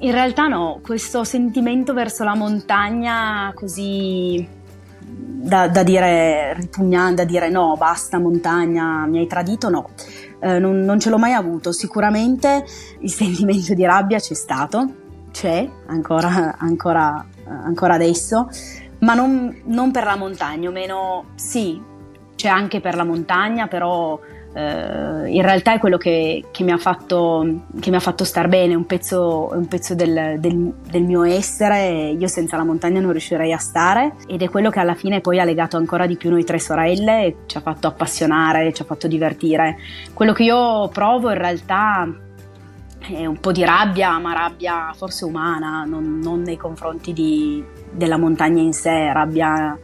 in 0.00 0.12
realtà 0.12 0.46
no, 0.46 0.80
questo 0.82 1.24
sentimento 1.24 1.92
verso 1.92 2.22
la 2.22 2.34
montagna 2.34 3.52
così 3.54 4.46
da, 5.08 5.68
da 5.68 5.82
dire 5.82 6.54
ripugnante, 6.54 7.22
da 7.22 7.24
dire 7.24 7.48
no, 7.48 7.76
basta 7.78 8.18
montagna, 8.18 9.06
mi 9.06 9.18
hai 9.18 9.26
tradito, 9.26 9.70
no. 9.70 9.90
Eh, 10.40 10.58
non, 10.58 10.80
non 10.80 11.00
ce 11.00 11.08
l'ho 11.08 11.18
mai 11.18 11.32
avuto, 11.32 11.72
sicuramente 11.72 12.64
il 13.00 13.10
sentimento 13.12 13.72
di 13.74 13.84
rabbia 13.84 14.18
c'è 14.18 14.34
stato, 14.34 15.04
c'è 15.36 15.68
ancora, 15.88 16.56
ancora, 16.56 17.26
ancora 17.44 17.92
adesso, 17.92 18.48
ma 19.00 19.12
non, 19.12 19.54
non, 19.64 19.90
per 19.90 20.04
la 20.04 20.16
montagna, 20.16 20.70
o 20.70 20.72
meno 20.72 21.26
sì, 21.34 21.78
c'è 22.34 22.48
anche 22.48 22.80
per 22.80 22.94
la 22.94 23.04
montagna, 23.04 23.66
però 23.66 24.18
eh, 24.54 25.28
in 25.28 25.42
realtà 25.42 25.74
è 25.74 25.78
quello 25.78 25.98
che, 25.98 26.42
che, 26.50 26.64
mi 26.64 26.70
ha 26.70 26.78
fatto, 26.78 27.64
che 27.78 27.90
mi 27.90 27.96
ha 27.96 28.00
fatto 28.00 28.24
star 28.24 28.48
bene, 28.48 28.74
un 28.74 28.86
pezzo, 28.86 29.50
un 29.52 29.68
pezzo 29.68 29.94
del, 29.94 30.36
del, 30.38 30.72
del, 30.88 31.02
mio 31.02 31.22
essere, 31.24 32.14
io 32.18 32.28
senza 32.28 32.56
la 32.56 32.64
montagna 32.64 33.00
non 33.00 33.10
riuscirei 33.10 33.52
a 33.52 33.58
stare 33.58 34.14
ed 34.26 34.40
è 34.40 34.48
quello 34.48 34.70
che 34.70 34.80
alla 34.80 34.94
fine 34.94 35.20
poi 35.20 35.38
ha 35.38 35.44
legato 35.44 35.76
ancora 35.76 36.06
di 36.06 36.16
più 36.16 36.30
noi 36.30 36.44
tre 36.44 36.58
sorelle, 36.58 37.40
ci 37.44 37.58
ha 37.58 37.60
fatto 37.60 37.88
appassionare, 37.88 38.72
ci 38.72 38.80
ha 38.80 38.86
fatto 38.86 39.06
divertire. 39.06 39.76
Quello 40.14 40.32
che 40.32 40.44
io 40.44 40.88
provo 40.88 41.28
in 41.28 41.36
realtà 41.36 42.24
è 43.14 43.26
un 43.26 43.38
po' 43.38 43.52
di 43.52 43.64
rabbia, 43.64 44.18
ma 44.18 44.32
rabbia 44.32 44.92
forse 44.96 45.24
umana, 45.24 45.84
non, 45.84 46.18
non 46.18 46.42
nei 46.42 46.56
confronti 46.56 47.12
di, 47.12 47.64
della 47.90 48.16
montagna 48.16 48.60
in 48.60 48.72
sé, 48.72 49.12
rabbia 49.12 49.78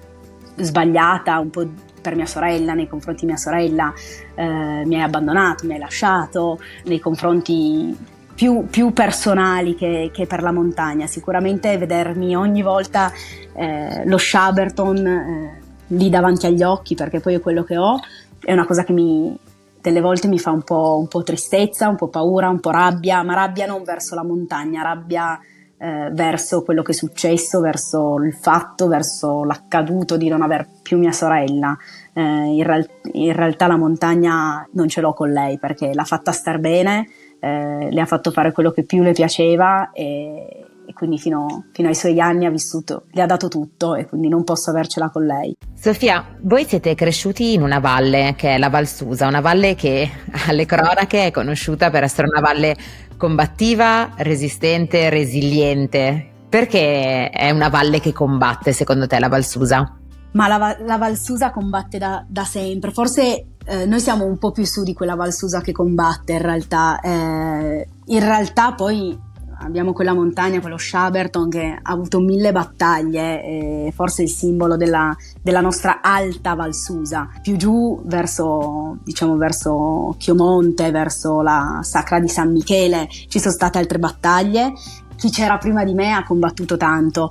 sbagliata 0.56 1.38
un 1.38 1.50
po' 1.50 1.66
per 2.00 2.16
mia 2.16 2.26
sorella, 2.26 2.74
nei 2.74 2.88
confronti 2.88 3.20
di 3.20 3.26
mia 3.28 3.36
sorella, 3.36 3.92
eh, 4.34 4.82
mi 4.84 4.96
hai 4.96 5.02
abbandonato, 5.02 5.66
mi 5.66 5.74
hai 5.74 5.78
lasciato, 5.78 6.58
nei 6.84 6.98
confronti 6.98 7.96
più, 8.34 8.66
più 8.66 8.92
personali 8.92 9.74
che, 9.76 10.10
che, 10.12 10.26
per 10.26 10.42
la 10.42 10.52
montagna. 10.52 11.06
Sicuramente 11.06 11.78
vedermi 11.78 12.34
ogni 12.34 12.62
volta 12.62 13.12
eh, 13.54 14.02
lo 14.04 14.18
Shaberton 14.18 15.06
eh, 15.06 15.60
lì 15.88 16.10
davanti 16.10 16.46
agli 16.46 16.62
occhi, 16.62 16.94
perché 16.96 17.20
poi 17.20 17.34
è 17.34 17.40
quello 17.40 17.62
che 17.62 17.76
ho, 17.76 18.00
è 18.40 18.52
una 18.52 18.66
cosa 18.66 18.82
che 18.82 18.92
mi, 18.92 19.38
delle 19.82 20.00
volte 20.00 20.28
mi 20.28 20.38
fa 20.38 20.52
un 20.52 20.62
po', 20.62 20.96
un 20.98 21.08
po', 21.08 21.24
tristezza, 21.24 21.88
un 21.88 21.96
po' 21.96 22.08
paura, 22.08 22.48
un 22.48 22.60
po' 22.60 22.70
rabbia, 22.70 23.22
ma 23.22 23.34
rabbia 23.34 23.66
non 23.66 23.82
verso 23.82 24.14
la 24.14 24.22
montagna, 24.22 24.80
rabbia 24.82 25.38
eh, 25.76 26.10
verso 26.12 26.62
quello 26.62 26.82
che 26.82 26.92
è 26.92 26.94
successo, 26.94 27.60
verso 27.60 28.14
il 28.22 28.32
fatto, 28.32 28.86
verso 28.86 29.42
l'accaduto 29.42 30.16
di 30.16 30.28
non 30.28 30.40
aver 30.40 30.68
più 30.80 30.98
mia 30.98 31.10
sorella. 31.10 31.76
Eh, 32.12 32.22
in, 32.22 32.62
real- 32.62 32.88
in, 33.12 33.32
realtà 33.32 33.66
la 33.66 33.76
montagna 33.76 34.66
non 34.72 34.88
ce 34.88 35.00
l'ho 35.00 35.12
con 35.12 35.30
lei 35.30 35.58
perché 35.58 35.92
l'ha 35.92 36.04
fatta 36.04 36.30
star 36.30 36.60
bene, 36.60 37.08
eh, 37.40 37.88
le 37.90 38.00
ha 38.00 38.06
fatto 38.06 38.30
fare 38.30 38.52
quello 38.52 38.70
che 38.70 38.84
più 38.84 39.02
le 39.02 39.12
piaceva 39.12 39.90
e, 39.90 40.66
e 40.86 40.92
quindi 40.92 41.18
fino, 41.18 41.66
fino, 41.72 41.88
ai 41.88 41.94
suoi 41.94 42.20
anni 42.20 42.46
ha 42.46 42.50
vissuto, 42.50 43.04
le 43.12 43.22
ha 43.22 43.26
dato 43.26 43.48
tutto 43.48 43.94
e 43.94 44.06
quindi 44.06 44.28
non 44.28 44.44
posso 44.44 44.70
avercela 44.70 45.10
con 45.10 45.24
lei. 45.24 45.56
Sofia, 45.74 46.24
voi 46.40 46.64
siete 46.64 46.94
cresciuti 46.94 47.54
in 47.54 47.62
una 47.62 47.78
valle 47.78 48.34
che 48.36 48.54
è 48.54 48.58
la 48.58 48.68
Val 48.68 48.86
Susa, 48.86 49.26
una 49.26 49.40
valle 49.40 49.74
che 49.74 50.10
alle 50.48 50.66
cronache 50.66 51.26
è 51.26 51.30
conosciuta 51.30 51.90
per 51.90 52.02
essere 52.02 52.28
una 52.28 52.40
valle 52.40 52.76
combattiva, 53.16 54.12
resistente, 54.16 55.08
resiliente. 55.10 56.28
Perché 56.48 57.30
è 57.30 57.50
una 57.50 57.68
valle 57.68 57.98
che 57.98 58.12
combatte 58.12 58.72
secondo 58.72 59.06
te 59.06 59.18
la 59.18 59.28
Val 59.28 59.44
Susa? 59.44 59.96
Ma 60.32 60.48
la, 60.48 60.76
la 60.80 60.98
Val 60.98 61.16
Susa 61.16 61.50
combatte 61.50 61.98
da, 61.98 62.24
da 62.28 62.44
sempre, 62.44 62.90
forse 62.90 63.46
eh, 63.64 63.86
noi 63.86 64.00
siamo 64.00 64.24
un 64.24 64.38
po' 64.38 64.50
più 64.50 64.64
su 64.64 64.82
di 64.82 64.92
quella 64.92 65.14
Val 65.14 65.32
Susa 65.32 65.60
che 65.60 65.72
combatte 65.72 66.32
in 66.32 66.42
realtà. 66.42 67.00
Eh, 67.00 67.88
in 68.06 68.20
realtà 68.20 68.72
poi 68.74 69.18
abbiamo 69.62 69.92
quella 69.92 70.12
montagna, 70.12 70.60
quello 70.60 70.76
Shaberton 70.76 71.48
che 71.48 71.78
ha 71.80 71.92
avuto 71.92 72.20
mille 72.20 72.52
battaglie, 72.52 73.92
forse 73.94 74.22
il 74.22 74.28
simbolo 74.28 74.76
della, 74.76 75.14
della, 75.40 75.60
nostra 75.60 76.00
alta 76.00 76.54
Valsusa. 76.54 77.28
Più 77.40 77.56
giù 77.56 78.00
verso, 78.04 78.98
diciamo, 79.04 79.36
verso 79.36 80.14
Chiomonte, 80.18 80.90
verso 80.90 81.40
la 81.42 81.80
Sacra 81.82 82.20
di 82.20 82.28
San 82.28 82.52
Michele, 82.52 83.08
ci 83.08 83.38
sono 83.38 83.52
state 83.52 83.78
altre 83.78 83.98
battaglie. 83.98 84.72
Chi 85.16 85.30
c'era 85.30 85.56
prima 85.58 85.84
di 85.84 85.94
me 85.94 86.12
ha 86.12 86.24
combattuto 86.24 86.76
tanto. 86.76 87.30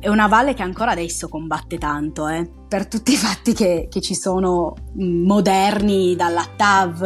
È 0.00 0.08
una 0.08 0.28
valle 0.28 0.54
che 0.54 0.62
ancora 0.62 0.92
adesso 0.92 1.28
combatte 1.28 1.78
tanto, 1.78 2.28
eh 2.28 2.58
per 2.68 2.86
tutti 2.86 3.12
i 3.12 3.16
fatti 3.16 3.54
che, 3.54 3.88
che 3.90 4.00
ci 4.02 4.14
sono 4.14 4.74
mm, 5.00 5.24
moderni, 5.24 6.14
dalla 6.14 6.44
TAV 6.54 7.02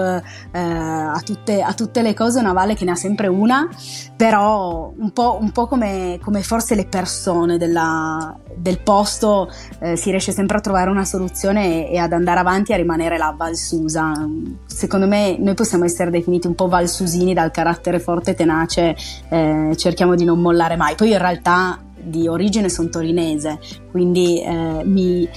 eh, 0.50 0.58
a, 0.58 1.20
tutte, 1.24 1.62
a, 1.62 1.72
tutte, 1.72 2.02
le 2.02 2.14
cose, 2.14 2.40
una 2.40 2.52
valle 2.52 2.74
che 2.74 2.84
ne 2.84 2.90
ha 2.90 2.96
sempre 2.96 3.28
una, 3.28 3.68
però 4.16 4.92
un 4.96 5.12
po', 5.12 5.38
un 5.40 5.52
po 5.52 5.68
come, 5.68 6.18
come, 6.20 6.42
forse 6.42 6.74
le 6.74 6.86
persone 6.86 7.58
della, 7.58 8.36
del 8.56 8.80
posto 8.80 9.48
eh, 9.78 9.96
si 9.96 10.10
riesce 10.10 10.32
sempre 10.32 10.58
a 10.58 10.60
trovare 10.60 10.90
una 10.90 11.04
soluzione 11.04 11.88
e, 11.88 11.94
e, 11.94 11.98
ad 11.98 12.12
andare 12.12 12.40
avanti 12.40 12.72
a 12.72 12.76
rimanere 12.76 13.16
la 13.16 13.32
Valsusa. 13.36 14.28
Secondo 14.66 15.06
me 15.06 15.36
noi 15.38 15.54
possiamo 15.54 15.84
essere 15.84 16.10
definiti 16.10 16.48
un 16.48 16.56
po' 16.56 16.66
valsusini 16.66 17.34
dal 17.34 17.52
carattere 17.52 18.00
forte 18.00 18.32
e 18.32 18.34
tenace, 18.34 18.96
eh, 19.28 19.74
cerchiamo 19.76 20.16
di 20.16 20.24
non 20.24 20.40
mollare 20.40 20.74
mai. 20.74 20.96
Poi 20.96 21.12
in 21.12 21.18
realtà 21.18 21.78
di 22.02 22.28
origine 22.28 22.68
sono 22.68 22.88
torinese, 22.88 23.58
quindi 23.90 24.42
eh, 24.42 24.82
mi 24.84 25.28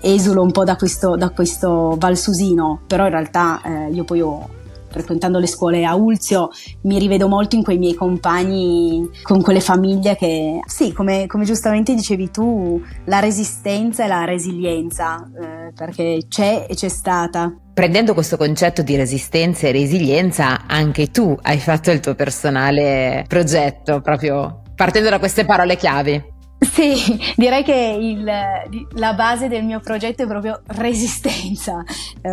esulo 0.00 0.42
un 0.42 0.52
po' 0.52 0.64
da 0.64 0.76
questo, 0.76 1.16
da 1.16 1.30
questo 1.30 1.96
valsusino, 1.98 2.82
però 2.86 3.04
in 3.04 3.10
realtà 3.10 3.60
eh, 3.62 3.90
io 3.92 4.04
poi 4.04 4.20
ho 4.20 4.48
frequentando 4.92 5.38
le 5.38 5.46
scuole 5.46 5.84
a 5.84 5.94
Ulzio 5.96 6.50
mi 6.82 6.98
rivedo 6.98 7.26
molto 7.26 7.56
in 7.56 7.64
quei 7.64 7.78
miei 7.78 7.94
compagni 7.94 9.08
con 9.22 9.42
quelle 9.42 9.60
famiglie 9.60 10.14
che 10.14 10.60
sì 10.66 10.92
come, 10.92 11.26
come 11.26 11.44
giustamente 11.44 11.94
dicevi 11.94 12.30
tu 12.30 12.80
la 13.06 13.18
resistenza 13.18 14.04
e 14.04 14.08
la 14.08 14.24
resilienza 14.24 15.28
eh, 15.40 15.72
perché 15.74 16.26
c'è 16.28 16.66
e 16.68 16.74
c'è 16.74 16.88
stata. 16.88 17.56
Prendendo 17.72 18.12
questo 18.12 18.36
concetto 18.36 18.82
di 18.82 18.96
resistenza 18.96 19.66
e 19.66 19.72
resilienza, 19.72 20.66
anche 20.66 21.10
tu 21.10 21.34
hai 21.40 21.58
fatto 21.58 21.90
il 21.90 22.00
tuo 22.00 22.14
personale 22.14 23.24
progetto, 23.26 24.02
proprio 24.02 24.61
partendo 24.74 25.08
da 25.08 25.18
queste 25.18 25.44
parole 25.44 25.76
chiavi. 25.76 26.30
Sì, 26.62 26.94
direi 27.34 27.64
che 27.64 27.96
il, 28.00 28.24
la 28.24 29.14
base 29.14 29.48
del 29.48 29.64
mio 29.64 29.80
progetto 29.80 30.22
è 30.22 30.26
proprio 30.26 30.62
resistenza, 30.66 31.82
eh, 32.20 32.30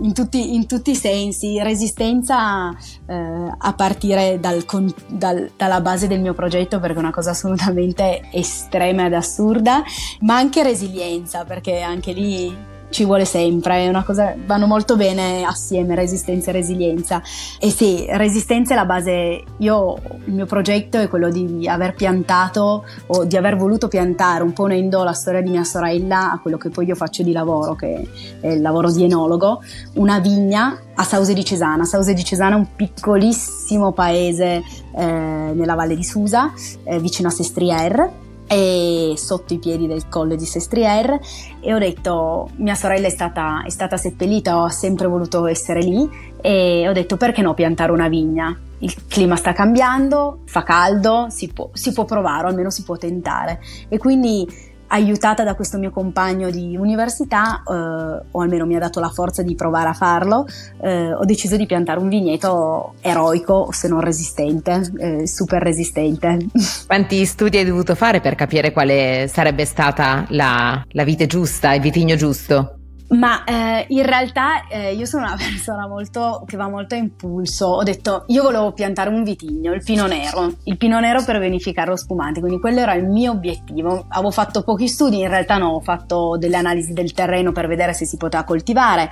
in, 0.00 0.14
tutti, 0.14 0.54
in, 0.54 0.66
tutti, 0.66 0.92
i 0.92 0.96
sensi, 0.96 1.62
resistenza 1.62 2.70
eh, 2.70 3.54
a 3.58 3.72
partire 3.74 4.40
dal, 4.40 4.64
dal, 5.08 5.50
dalla 5.54 5.80
base 5.82 6.06
del 6.06 6.20
mio 6.20 6.32
progetto 6.32 6.80
perché 6.80 6.96
è 6.96 7.00
una 7.00 7.10
cosa 7.10 7.30
assolutamente 7.30 8.22
estrema 8.32 9.04
ed 9.04 9.12
assurda, 9.12 9.82
ma 10.20 10.36
anche 10.36 10.62
resilienza 10.62 11.44
perché 11.44 11.80
anche 11.82 12.12
lì 12.12 12.76
ci 12.90 13.04
vuole 13.04 13.24
sempre, 13.24 13.84
è 13.84 13.88
una 13.88 14.04
cosa, 14.04 14.34
vanno 14.46 14.66
molto 14.66 14.96
bene 14.96 15.44
assieme 15.44 15.94
resistenza 15.94 16.50
e 16.50 16.52
resilienza. 16.52 17.22
E 17.58 17.70
sì, 17.70 18.06
resistenza 18.08 18.72
è 18.72 18.76
la 18.76 18.84
base, 18.84 19.42
io 19.58 19.96
il 20.24 20.32
mio 20.32 20.46
progetto 20.46 20.98
è 20.98 21.08
quello 21.08 21.30
di 21.30 21.68
aver 21.68 21.94
piantato 21.94 22.84
o 23.06 23.24
di 23.24 23.36
aver 23.36 23.56
voluto 23.56 23.88
piantare, 23.88 24.42
un 24.42 24.52
po' 24.52 24.64
unendo 24.64 25.04
la 25.04 25.12
storia 25.12 25.42
di 25.42 25.50
mia 25.50 25.64
sorella 25.64 26.32
a 26.32 26.38
quello 26.38 26.56
che 26.56 26.70
poi 26.70 26.86
io 26.86 26.94
faccio 26.94 27.22
di 27.22 27.32
lavoro, 27.32 27.74
che 27.74 28.08
è 28.40 28.48
il 28.48 28.60
lavoro 28.60 28.90
di 28.90 29.04
enologo, 29.04 29.62
una 29.94 30.18
vigna 30.18 30.78
a 30.94 31.02
Sause 31.04 31.34
di 31.34 31.44
Cesana. 31.44 31.84
Sause 31.84 32.14
di 32.14 32.24
Cesana 32.24 32.56
è 32.56 32.58
un 32.58 32.74
piccolissimo 32.74 33.92
paese 33.92 34.62
eh, 34.96 35.04
nella 35.04 35.74
valle 35.74 35.94
di 35.94 36.04
Susa, 36.04 36.52
eh, 36.84 36.98
vicino 36.98 37.28
a 37.28 37.30
Sestriere 37.30 38.26
e 38.48 39.12
sotto 39.16 39.52
i 39.52 39.58
piedi 39.58 39.86
del 39.86 40.08
colle 40.08 40.34
di 40.34 40.46
Sestriere 40.46 41.20
e 41.60 41.74
ho 41.74 41.78
detto 41.78 42.48
mia 42.56 42.74
sorella 42.74 43.06
è 43.06 43.10
stata, 43.10 43.62
è 43.64 43.68
stata 43.68 43.96
seppellita, 43.96 44.56
ho 44.56 44.68
sempre 44.68 45.06
voluto 45.06 45.46
essere 45.46 45.80
lì 45.80 46.08
e 46.40 46.88
ho 46.88 46.92
detto 46.92 47.16
perché 47.16 47.42
no 47.42 47.54
piantare 47.54 47.92
una 47.92 48.08
vigna? 48.08 48.58
Il 48.80 48.94
clima 49.06 49.36
sta 49.36 49.52
cambiando, 49.52 50.40
fa 50.46 50.62
caldo, 50.62 51.26
si 51.30 51.48
può, 51.48 51.68
si 51.72 51.92
può 51.92 52.04
provare 52.04 52.48
almeno 52.48 52.70
si 52.70 52.84
può 52.84 52.96
tentare 52.96 53.60
e 53.88 53.98
quindi 53.98 54.46
aiutata 54.88 55.44
da 55.44 55.54
questo 55.54 55.78
mio 55.78 55.90
compagno 55.90 56.50
di 56.50 56.76
università, 56.76 57.62
eh, 57.66 58.26
o 58.30 58.40
almeno 58.40 58.66
mi 58.66 58.76
ha 58.76 58.78
dato 58.78 59.00
la 59.00 59.08
forza 59.08 59.42
di 59.42 59.54
provare 59.54 59.88
a 59.88 59.92
farlo, 59.92 60.46
eh, 60.80 61.12
ho 61.12 61.24
deciso 61.24 61.56
di 61.56 61.66
piantare 61.66 61.98
un 61.98 62.08
vigneto 62.08 62.94
eroico, 63.00 63.68
se 63.72 63.88
non 63.88 64.00
resistente, 64.00 64.90
eh, 64.98 65.26
super 65.26 65.62
resistente. 65.62 66.46
Quanti 66.86 67.24
studi 67.24 67.58
hai 67.58 67.64
dovuto 67.64 67.94
fare 67.94 68.20
per 68.20 68.34
capire 68.34 68.72
quale 68.72 69.28
sarebbe 69.32 69.64
stata 69.64 70.24
la, 70.28 70.82
la 70.88 71.04
vite 71.04 71.26
giusta, 71.26 71.72
il 71.74 71.80
vitigno 71.80 72.16
giusto? 72.16 72.77
Ma 73.08 73.44
eh, 73.44 73.86
in 73.88 74.04
realtà 74.04 74.66
eh, 74.68 74.94
io 74.94 75.06
sono 75.06 75.24
una 75.24 75.36
persona 75.38 75.86
molto, 75.86 76.42
che 76.46 76.56
va 76.56 76.68
molto 76.68 76.94
a 76.94 76.98
impulso. 76.98 77.66
Ho 77.66 77.82
detto 77.82 78.24
io 78.28 78.42
volevo 78.42 78.72
piantare 78.72 79.08
un 79.08 79.22
vitigno, 79.22 79.72
il 79.72 79.82
pino 79.82 80.06
nero, 80.06 80.52
il 80.64 80.76
pino 80.76 81.00
nero 81.00 81.22
per 81.24 81.38
vinificare 81.38 81.90
lo 81.90 81.96
spumante, 81.96 82.40
quindi 82.40 82.60
quello 82.60 82.80
era 82.80 82.94
il 82.94 83.06
mio 83.06 83.32
obiettivo. 83.32 84.06
Avevo 84.08 84.30
fatto 84.30 84.62
pochi 84.62 84.88
studi, 84.88 85.20
in 85.20 85.28
realtà 85.28 85.56
no, 85.56 85.68
ho 85.70 85.80
fatto 85.80 86.36
delle 86.38 86.56
analisi 86.56 86.92
del 86.92 87.12
terreno 87.12 87.52
per 87.52 87.66
vedere 87.66 87.94
se 87.94 88.04
si 88.04 88.16
poteva 88.16 88.44
coltivare 88.44 89.10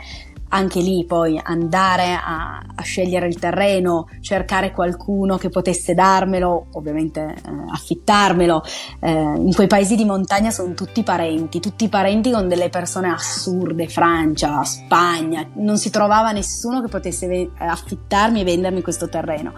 anche 0.48 0.80
lì 0.80 1.04
poi 1.04 1.40
andare 1.42 2.12
a, 2.12 2.62
a, 2.74 2.82
scegliere 2.82 3.26
il 3.26 3.38
terreno, 3.38 4.08
cercare 4.20 4.70
qualcuno 4.70 5.36
che 5.36 5.48
potesse 5.48 5.94
darmelo, 5.94 6.66
ovviamente 6.72 7.34
eh, 7.34 7.50
affittarmelo. 7.72 8.62
Eh, 9.00 9.10
in 9.10 9.52
quei 9.54 9.66
paesi 9.66 9.96
di 9.96 10.04
montagna 10.04 10.50
sono 10.50 10.74
tutti 10.74 11.02
parenti, 11.02 11.60
tutti 11.60 11.88
parenti 11.88 12.30
con 12.30 12.48
delle 12.48 12.68
persone 12.68 13.08
assurde, 13.08 13.88
Francia, 13.88 14.62
Spagna, 14.62 15.46
non 15.54 15.78
si 15.78 15.90
trovava 15.90 16.30
nessuno 16.30 16.80
che 16.80 16.88
potesse 16.88 17.26
ve- 17.26 17.50
affittarmi 17.56 18.40
e 18.40 18.44
vendermi 18.44 18.82
questo 18.82 19.08
terreno. 19.08 19.52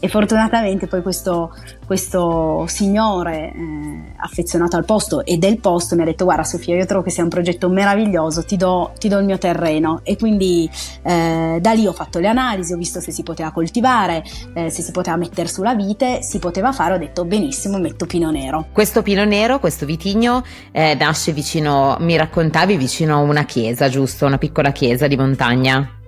E 0.00 0.08
fortunatamente 0.08 0.88
poi 0.88 1.02
questo, 1.02 1.54
questo 1.86 2.64
signore 2.66 3.52
eh, 3.52 4.12
affezionato 4.16 4.76
al 4.76 4.84
posto 4.84 5.24
e 5.24 5.36
del 5.38 5.60
posto 5.60 5.94
mi 5.94 6.02
ha 6.02 6.04
detto 6.04 6.24
guarda 6.24 6.44
Sofia 6.44 6.76
io 6.76 6.86
trovo 6.86 7.02
che 7.02 7.10
sia 7.10 7.22
un 7.22 7.28
progetto 7.28 7.68
meraviglioso, 7.68 8.44
ti 8.44 8.56
do, 8.56 8.92
ti 8.98 9.08
do 9.08 9.18
il 9.18 9.24
mio 9.24 9.38
terreno 9.38 10.00
e 10.02 10.16
quindi 10.16 10.31
quindi 10.32 10.70
eh, 11.02 11.58
da 11.60 11.72
lì 11.72 11.86
ho 11.86 11.92
fatto 11.92 12.18
le 12.18 12.28
analisi, 12.28 12.72
ho 12.72 12.76
visto 12.76 13.00
se 13.00 13.12
si 13.12 13.22
poteva 13.22 13.50
coltivare, 13.50 14.24
eh, 14.54 14.70
se 14.70 14.82
si 14.82 14.90
poteva 14.90 15.16
mettere 15.16 15.48
sulla 15.48 15.74
vite, 15.74 16.22
si 16.22 16.38
poteva 16.38 16.72
fare, 16.72 16.94
ho 16.94 16.98
detto 16.98 17.24
benissimo, 17.24 17.78
metto 17.78 18.06
pino 18.06 18.30
nero. 18.30 18.68
Questo 18.72 19.02
pino 19.02 19.24
nero, 19.24 19.58
questo 19.58 19.84
vitigno, 19.84 20.42
eh, 20.70 20.94
nasce 20.94 21.32
vicino, 21.32 21.96
mi 22.00 22.16
raccontavi, 22.16 22.76
vicino 22.76 23.16
a 23.16 23.20
una 23.20 23.44
chiesa, 23.44 23.88
giusto? 23.88 24.24
Una 24.24 24.38
piccola 24.38 24.72
chiesa 24.72 25.06
di 25.06 25.16
montagna. 25.16 25.98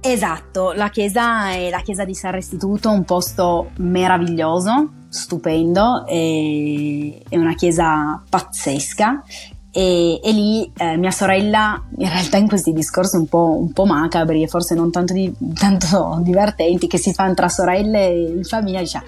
Esatto, 0.00 0.72
la 0.72 0.88
chiesa 0.88 1.50
è 1.50 1.68
la 1.68 1.80
chiesa 1.80 2.04
di 2.04 2.14
San 2.14 2.30
Restituto, 2.30 2.90
un 2.90 3.04
posto 3.04 3.70
meraviglioso, 3.78 4.92
stupendo, 5.08 6.06
è 6.06 7.36
una 7.36 7.54
chiesa 7.54 8.22
pazzesca 8.28 9.22
e, 9.76 10.20
e 10.22 10.32
lì 10.32 10.72
eh, 10.74 10.96
mia 10.96 11.10
sorella, 11.10 11.84
in 11.98 12.08
realtà 12.08 12.38
in 12.38 12.48
questi 12.48 12.72
discorsi 12.72 13.16
un 13.16 13.26
po', 13.26 13.58
un 13.60 13.72
po 13.72 13.84
macabri 13.84 14.42
e 14.42 14.46
forse 14.46 14.74
non 14.74 14.90
tanto, 14.90 15.12
di, 15.12 15.30
tanto 15.52 16.18
divertenti 16.22 16.86
che 16.86 16.96
si 16.96 17.12
fanno 17.12 17.34
tra 17.34 17.50
sorelle 17.50 18.06
in 18.06 18.42
famiglia, 18.42 18.80
dice 18.80 19.02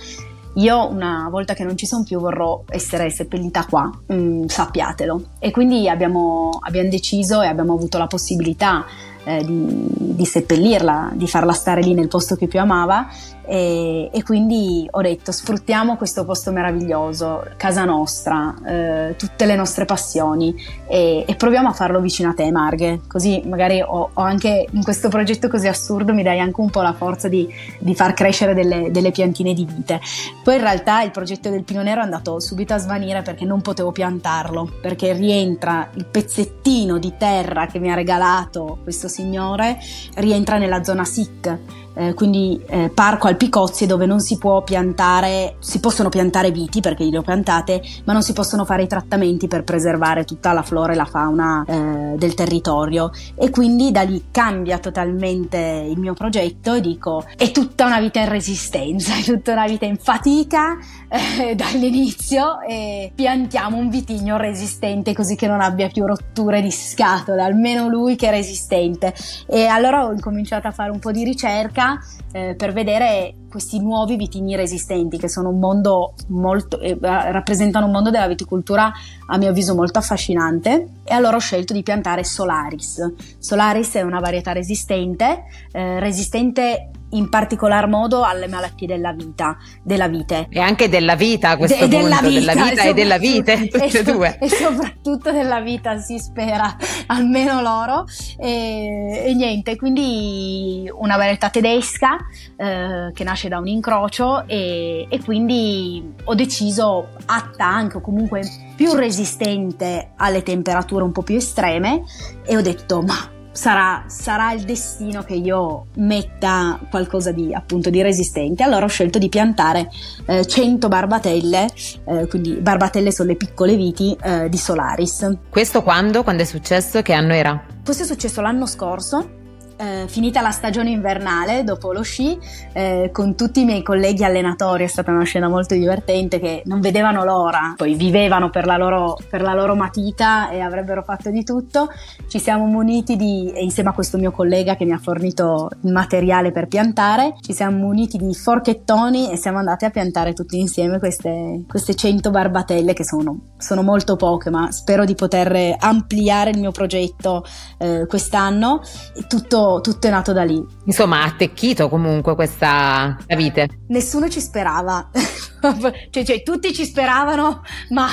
io 0.57 0.89
una 0.91 1.29
volta 1.31 1.55
che 1.55 1.65
non 1.65 1.75
ci 1.77 1.87
sono 1.87 2.03
più 2.03 2.19
vorrò 2.19 2.65
essere 2.69 3.09
seppellita 3.09 3.65
qua, 3.65 3.91
mm, 4.13 4.47
sappiatelo. 4.47 5.23
E 5.39 5.51
quindi 5.53 5.89
abbiamo, 5.89 6.59
abbiamo 6.61 6.91
deciso 6.91 7.41
e 7.41 7.47
abbiamo 7.47 7.73
avuto 7.73 7.97
la 7.97 8.07
possibilità 8.07 8.85
eh, 9.29 9.45
di, 9.45 9.87
di, 9.99 10.25
seppellirla, 10.25 11.11
di 11.13 11.29
farla 11.29 11.53
stare 11.53 11.83
lì 11.83 11.93
nel 11.93 12.09
posto 12.09 12.35
che 12.35 12.47
più 12.47 12.59
amava 12.59 13.07
e, 13.51 14.11
e 14.13 14.23
quindi 14.23 14.87
ho 14.91 15.01
detto 15.01 15.33
sfruttiamo 15.33 15.97
questo 15.97 16.27
posto 16.27 16.53
meraviglioso, 16.53 17.45
casa 17.57 17.85
nostra, 17.85 18.55
eh, 18.67 19.17
tutte 19.17 19.47
le 19.47 19.57
nostre 19.57 19.87
passioni 19.87 20.55
e, 20.87 21.25
e, 21.27 21.35
proviamo 21.35 21.69
a 21.69 21.73
farlo 21.73 21.99
vicino 22.01 22.29
a 22.29 22.35
te 22.35 22.51
Marghe, 22.51 23.01
così 23.09 23.43
magari 23.47 23.81
ho, 23.81 24.11
ho, 24.13 24.23
anche 24.23 24.67
in 24.71 24.83
questo 24.83 25.09
progetto 25.09 25.49
così 25.49 25.67
assurdo 25.67 26.13
mi 26.13 26.23
dai 26.23 26.41
anche 26.41 26.61
un 26.61 26.69
po' 26.69 26.83
la 26.83 26.93
forza 26.93 27.29
di, 27.29 27.49
di 27.79 27.95
far 27.95 28.13
crescere 28.13 28.53
delle, 28.53 28.91
delle, 28.91 29.11
piantine 29.11 29.55
di 29.55 29.65
vite. 29.65 29.99
Poi 30.45 30.57
in 30.57 30.61
realtà 30.61 31.01
il 31.03 31.11
progetto 31.11 31.49
del 31.49 31.65
Pino 31.65 31.83
Nero 31.83 32.03
è 32.03 32.05
andato 32.05 32.41
subito 32.41 32.75
a 32.75 32.79
svanire 32.79 33.23
perché 33.23 33.47
non 33.47 33.63
potevo 33.63 33.93
piantarlo, 33.93 34.71
perché 34.83 35.15
rientra 35.15 35.89
il 35.95 36.05
pezzettino 36.05 36.99
di 36.99 37.15
terra 37.17 37.67
che 37.67 37.79
mi 37.79 37.91
ha 37.91 37.95
regalato 37.95 38.79
questo 38.83 39.09
signore, 39.19 39.81
rientra 40.15 40.59
nella 40.59 40.85
zona 40.85 41.05
SIC 41.05 41.59
eh, 41.99 42.15
quindi 42.15 42.63
eh, 42.67 42.91
parco 42.95 43.27
al 43.27 43.37
Picozzi 43.37 43.85
dove 43.85 44.07
non 44.07 44.21
si 44.21 44.39
può 44.39 44.63
piantare, 44.63 45.57
si 45.59 45.81
possono 45.81 46.09
piantare 46.09 46.53
viti 46.53 46.81
perché 46.81 47.03
li 47.03 47.17
ho 47.17 47.23
piantate, 47.23 47.83
ma 48.05 48.13
non 48.13 48.23
si 48.23 48.33
possono 48.33 48.65
fare 48.65 48.85
i 48.85 48.87
trattamenti 48.87 49.49
per 49.49 49.65
preservare 49.65 50.25
tutta 50.25 50.53
la 50.53 50.63
flora 50.63 50.93
e 50.93 50.97
la 50.97 51.05
fauna 51.07 51.65
eh, 51.67 52.15
del 52.17 52.35
territorio. 52.35 53.11
E 53.35 53.51
quindi 53.51 53.91
da 53.91 54.03
lì 54.03 54.27
cambia 54.31 54.79
totalmente 54.79 55.59
il 55.59 55.99
mio 55.99 56.15
progetto 56.15 56.75
e 56.75 56.81
dico 56.81 57.25
è 57.37 57.51
tutta 57.51 57.87
una 57.87 57.99
vita 57.99 58.21
in 58.21 58.29
resistenza, 58.29 59.17
è 59.19 59.23
tutta 59.23 59.53
una 59.53 59.67
vita 59.67 59.85
in 59.85 59.97
fatica 59.97 60.77
eh, 61.09 61.55
dall'inizio 61.59 62.61
e 62.61 63.11
piantiamo 63.13 63.77
un 63.77 63.89
vitigno 63.89 64.37
resistente 64.37 65.15
così 65.15 65.35
che 65.35 65.49
non 65.49 65.61
abbia 65.61 65.89
più 65.89 66.07
rotture 66.07 66.63
di 66.63 66.71
scatole, 66.71 67.43
almeno 67.43 67.89
lui 67.89 68.15
che 68.15 68.29
è 68.29 68.31
resistente. 68.31 69.13
E 69.49 69.67
allora 69.67 70.07
ho 70.07 70.13
incominciato 70.13 70.69
a 70.69 70.71
fare 70.71 70.93
un 70.93 71.01
po' 71.01 71.11
di 71.11 71.25
ricerca 71.25 71.87
eh, 72.33 72.55
per 72.57 72.73
vedere 72.73 73.35
questi 73.49 73.81
nuovi 73.81 74.17
vitigni 74.17 74.57
resistenti 74.57 75.17
che 75.17 75.29
sono 75.29 75.49
un 75.51 75.59
mondo 75.59 76.15
molto, 76.29 76.81
eh, 76.81 76.99
rappresentano 77.01 77.87
un 77.87 77.93
mondo 77.93 78.11
della 78.11 78.27
viticoltura 78.27 78.93
a 79.27 79.37
mio 79.39 79.51
avviso 79.51 79.75
molto 79.75 79.99
affascinante 79.99 80.89
e 81.05 81.15
allora 81.15 81.37
ho 81.37 81.41
scelto 81.41 81.73
di 81.73 81.83
piantare 81.83 82.25
Solaris. 82.25 83.13
Solaris 83.39 83.95
è 83.95 84.03
una 84.03 84.21
varietà 84.21 84.53
resistente, 84.53 85.45
eh, 85.73 86.01
resistente 86.01 86.91
in 87.11 87.29
particolar 87.29 87.89
modo 87.89 88.23
alle 88.23 88.49
malattie 88.49 88.87
della 88.87 89.13
vita, 89.13 89.57
della 89.83 90.09
vite. 90.09 90.47
E 90.51 90.61
anche 90.61 90.89
della 90.89 91.15
vita 91.15 91.51
a 91.51 91.57
questo 91.57 91.87
De- 91.87 91.99
punto, 91.99 92.05
della 92.05 92.21
vita, 92.21 92.53
della 92.53 92.65
vita 92.65 92.83
e 92.83 92.95
della 92.95 93.19
vite, 93.19 93.69
tutte 93.69 93.85
e, 93.85 93.99
e 93.99 94.03
due. 94.03 94.39
E 94.41 94.49
soprattutto 94.49 95.31
della 95.33 95.61
vita, 95.61 95.99
si 95.99 96.19
spera, 96.19 96.77
almeno 97.07 97.61
loro. 97.61 98.05
E, 98.39 99.23
e 99.27 99.35
niente, 99.35 99.77
quindi 99.77 100.91
una 100.93 101.17
varietà 101.17 101.51
tedesca 101.51 102.17
eh, 102.57 103.11
che 103.13 103.25
nasce 103.25 103.49
da 103.49 103.59
un 103.59 103.67
incrocio 103.67 104.47
e, 104.47 105.07
e 105.09 105.23
quindi 105.23 106.15
ho 106.25 106.35
deciso 106.35 107.09
atta 107.27 107.65
anche 107.65 107.99
o 107.99 108.01
comunque 108.01 108.43
più 108.77 108.93
resistente 108.93 110.13
alle 110.17 110.43
temperature 110.43 111.03
un 111.03 111.13
po' 111.13 111.23
più 111.23 111.37
estreme 111.37 112.03
e 112.45 112.57
ho 112.57 112.61
detto 112.61 113.03
ma 113.03 113.37
Sarà, 113.59 114.05
sarà, 114.07 114.53
il 114.53 114.63
destino 114.63 115.25
che 115.25 115.35
io 115.35 115.87
metta 115.97 116.79
qualcosa 116.89 117.33
di 117.33 117.53
appunto 117.53 117.91
di 117.91 118.01
resistente. 118.03 118.63
Allora 118.63 118.85
ho 118.85 118.89
scelto 118.89 119.19
di 119.19 119.29
piantare 119.29 119.91
eh, 120.27 120.47
100 120.47 120.87
barbatelle, 120.87 121.67
eh, 122.05 122.29
quindi 122.29 122.53
barbatelle 122.53 123.11
sono 123.11 123.31
le 123.31 123.35
piccole 123.35 123.75
viti 123.75 124.17
eh, 124.23 124.49
di 124.49 124.57
Solaris. 124.57 125.39
Questo 125.51 125.83
quando? 125.83 126.23
Quando 126.23 126.45
è 126.45 126.47
successo? 126.47 127.03
Che 127.03 127.13
anno 127.13 127.33
era? 127.33 127.61
Questo 127.85 128.05
è 128.05 128.07
successo 128.07 128.41
l'anno 128.41 128.65
scorso 128.65 129.38
eh, 129.79 130.07
finita 130.09 130.41
la 130.41 130.51
stagione 130.51 130.91
invernale 130.91 131.63
dopo 131.63 131.93
lo 131.93 132.03
sci, 132.03 132.37
eh, 132.73 133.11
con 133.13 133.37
tutti 133.37 133.61
i 133.61 133.65
miei 133.65 133.83
colleghi 133.83 134.25
allenatori, 134.25 134.85
è 134.85 134.89
stata 134.89 135.11
una 135.11 135.23
scena 135.23 135.49
molto 135.49 135.75
divertente 135.75 136.41
che 136.41 136.63
non 136.67 136.81
vedevano 136.81 137.25
l'ora, 137.25 137.75
poi 137.77 137.95
vivevano 137.95 138.51
per 138.51 138.67
la 138.67 138.77
loro, 138.77 139.17
per 139.31 139.41
la 139.41 139.55
loro 139.55 139.77
matita 139.77 140.51
e 140.51 140.61
avrebbero 140.61 141.03
fatto 141.03 141.31
di 141.31 141.45
tutto. 141.45 141.89
Ci 142.27 142.39
siamo 142.39 142.67
muniti 142.67 143.17
di, 143.17 143.53
insieme 143.63 143.91
a 143.91 143.93
questo 143.93 144.19
mio 144.19 144.33
collega 144.33 144.75
che 144.75 144.85
mi 144.85 144.93
ha 144.93 144.99
fornito 144.99 145.71
il 145.83 145.93
materiale 145.93 146.51
per 146.51 146.67
piantare, 146.67 147.35
ci 147.41 147.53
siamo 147.53 147.79
muniti 147.79 148.19
di 148.19 148.35
forchettoni 148.35 149.31
e 149.31 149.37
siamo 149.37 149.59
andati 149.59 149.85
a 149.85 149.91
piantare 149.91 150.33
tutti 150.33 150.59
insieme 150.59 150.99
queste, 150.99 151.63
queste 151.69 151.95
100 151.95 152.31
barbatelle 152.31 152.95
che 152.95 153.05
sono, 153.05 153.53
sono 153.59 153.83
molto 153.83 154.17
poche, 154.17 154.51
ma 154.51 154.73
spero 154.73 155.05
di 155.05 155.15
poter 155.15 155.77
ampliare 155.79 156.51
il 156.51 156.59
mio 156.59 156.73
progetto 156.73 157.45
eh, 157.79 158.07
quest'anno. 158.07 158.81
Tutto 159.29 159.68
tutto, 159.81 160.07
è 160.07 160.11
nato 160.11 160.33
da 160.33 160.43
lì. 160.43 160.65
Insomma, 160.85 161.23
ha 161.23 161.25
attecchito 161.25 161.89
comunque 161.89 162.35
questa 162.35 163.17
vite. 163.37 163.69
Nessuno 163.89 164.29
ci 164.29 164.41
sperava, 164.41 165.09
cioè, 166.11 166.25
cioè, 166.25 166.43
tutti 166.43 166.73
ci 166.73 166.85
speravano, 166.85 167.63
ma, 167.91 168.09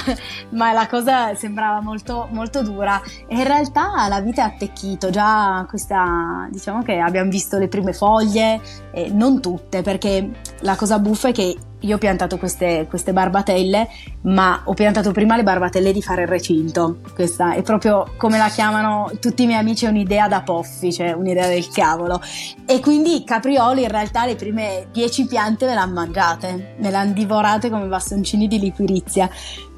ma, 0.52 0.72
la 0.72 0.88
cosa 0.88 1.34
sembrava 1.36 1.82
molto, 1.82 2.28
molto 2.32 2.62
dura. 2.62 3.02
E 3.28 3.36
in 3.36 3.44
realtà 3.44 4.08
la 4.08 4.22
vite 4.22 4.42
ha 4.42 4.46
attecchito, 4.46 5.10
già 5.10 5.66
questa, 5.68 6.48
diciamo 6.52 6.84
che 6.84 7.00
abbiamo 7.00 7.30
visto 7.30 7.58
le 7.58 7.68
prime 7.68 7.94
foglie, 7.94 8.62
eh, 8.92 9.10
non 9.12 9.42
tutte, 9.42 9.82
perché 9.82 10.30
la 10.62 10.76
cosa 10.76 11.00
buffa 11.00 11.30
è 11.30 11.32
che 11.32 11.56
io 11.86 11.96
ho 11.96 12.00
piantato 12.00 12.38
queste, 12.38 12.86
queste, 12.90 13.14
barbatelle, 13.14 13.88
ma 14.24 14.62
ho 14.66 14.74
piantato 14.74 15.12
prima 15.12 15.36
le 15.36 15.44
barbatelle 15.44 15.94
di 15.94 16.02
fare 16.02 16.24
il 16.24 16.28
recinto. 16.28 16.98
Questa 17.14 17.54
è 17.54 17.62
proprio 17.62 18.14
come 18.18 18.38
la 18.38 18.50
chiamano 18.50 19.12
tutti 19.20 19.44
i 19.44 19.46
miei 19.46 19.60
amici, 19.60 19.86
è 19.86 19.90
un'idea 19.90 20.28
da 20.28 20.42
poffi, 20.42 20.92
cioè 20.92 21.12
un'idea 21.12 21.48
del 21.48 21.68
cavolo. 21.70 22.22
E 22.66 22.80
quindi 22.80 23.24
caprioli 23.24 23.84
in 23.84 23.90
realtà 23.90 24.26
le 24.26 24.36
prime 24.36 24.88
dieci 24.92 25.26
piante 25.26 25.66
me 25.66 25.74
le 25.74 25.80
hanno 25.80 25.94
mangiate, 25.94 26.76
me 26.80 26.90
le 26.90 26.96
hanno 26.96 27.14
divorate 27.14 27.70
come 27.70 27.86
bastoncini 27.86 28.48
di 28.48 28.60
liquirizia. 28.60 29.30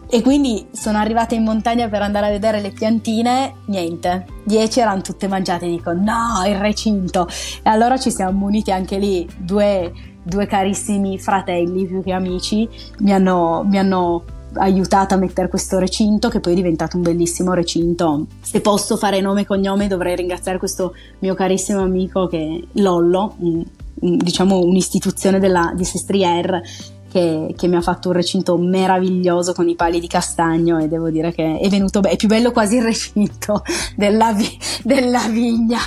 E 0.09 0.21
quindi 0.21 0.65
sono 0.71 0.99
arrivata 0.99 1.35
in 1.35 1.43
montagna 1.43 1.89
per 1.89 2.01
andare 2.01 2.27
a 2.27 2.29
vedere 2.29 2.61
le 2.61 2.71
piantine, 2.71 3.55
niente, 3.65 4.25
dieci 4.45 4.79
erano 4.79 5.01
tutte 5.01 5.27
mangiate, 5.27 5.67
dico 5.67 5.91
no, 5.91 6.43
il 6.45 6.55
recinto. 6.55 7.27
E 7.61 7.69
allora 7.69 7.97
ci 7.99 8.09
siamo 8.09 8.31
muniti 8.31 8.71
anche 8.71 8.97
lì, 8.97 9.27
due 9.37 9.91
due 10.27 10.45
carissimi 10.45 11.17
fratelli 11.17 11.85
più 11.85 12.03
che 12.03 12.11
amici 12.11 12.67
mi 12.99 13.13
hanno, 13.13 13.63
mi 13.65 13.77
hanno 13.77 14.23
aiutata 14.55 15.15
a 15.15 15.17
mettere 15.17 15.49
questo 15.49 15.77
recinto 15.77 16.29
che 16.29 16.39
poi 16.39 16.53
è 16.53 16.55
diventato 16.55 16.97
un 16.97 17.03
bellissimo 17.03 17.53
recinto. 17.53 18.27
Se 18.41 18.61
posso 18.61 18.97
fare 18.97 19.21
nome 19.21 19.41
e 19.41 19.45
cognome 19.45 19.87
dovrei 19.87 20.15
ringraziare 20.15 20.57
questo 20.57 20.93
mio 21.19 21.33
carissimo 21.33 21.81
amico 21.81 22.27
che 22.27 22.67
Lollo, 22.73 23.35
un, 23.39 23.63
un, 24.01 24.17
diciamo 24.17 24.59
un'istituzione 24.59 25.39
della, 25.39 25.71
di 25.75 25.85
Sestriere 25.85 26.63
che, 27.09 27.53
che, 27.55 27.67
mi 27.67 27.75
ha 27.75 27.81
fatto 27.81 28.09
un 28.09 28.15
recinto 28.15 28.57
meraviglioso 28.57 29.53
con 29.53 29.69
i 29.69 29.75
pali 29.75 29.99
di 29.99 30.07
castagno 30.07 30.77
e 30.77 30.87
devo 30.87 31.09
dire 31.09 31.31
che 31.33 31.57
è 31.57 31.69
venuto 31.69 32.01
bene, 32.01 32.15
è 32.15 32.17
più 32.17 32.27
bello 32.27 32.51
quasi 32.51 32.77
il 32.77 32.83
recinto 32.83 33.63
della, 33.95 34.33
vi, 34.33 34.57
della 34.83 35.27
vigna 35.29 35.79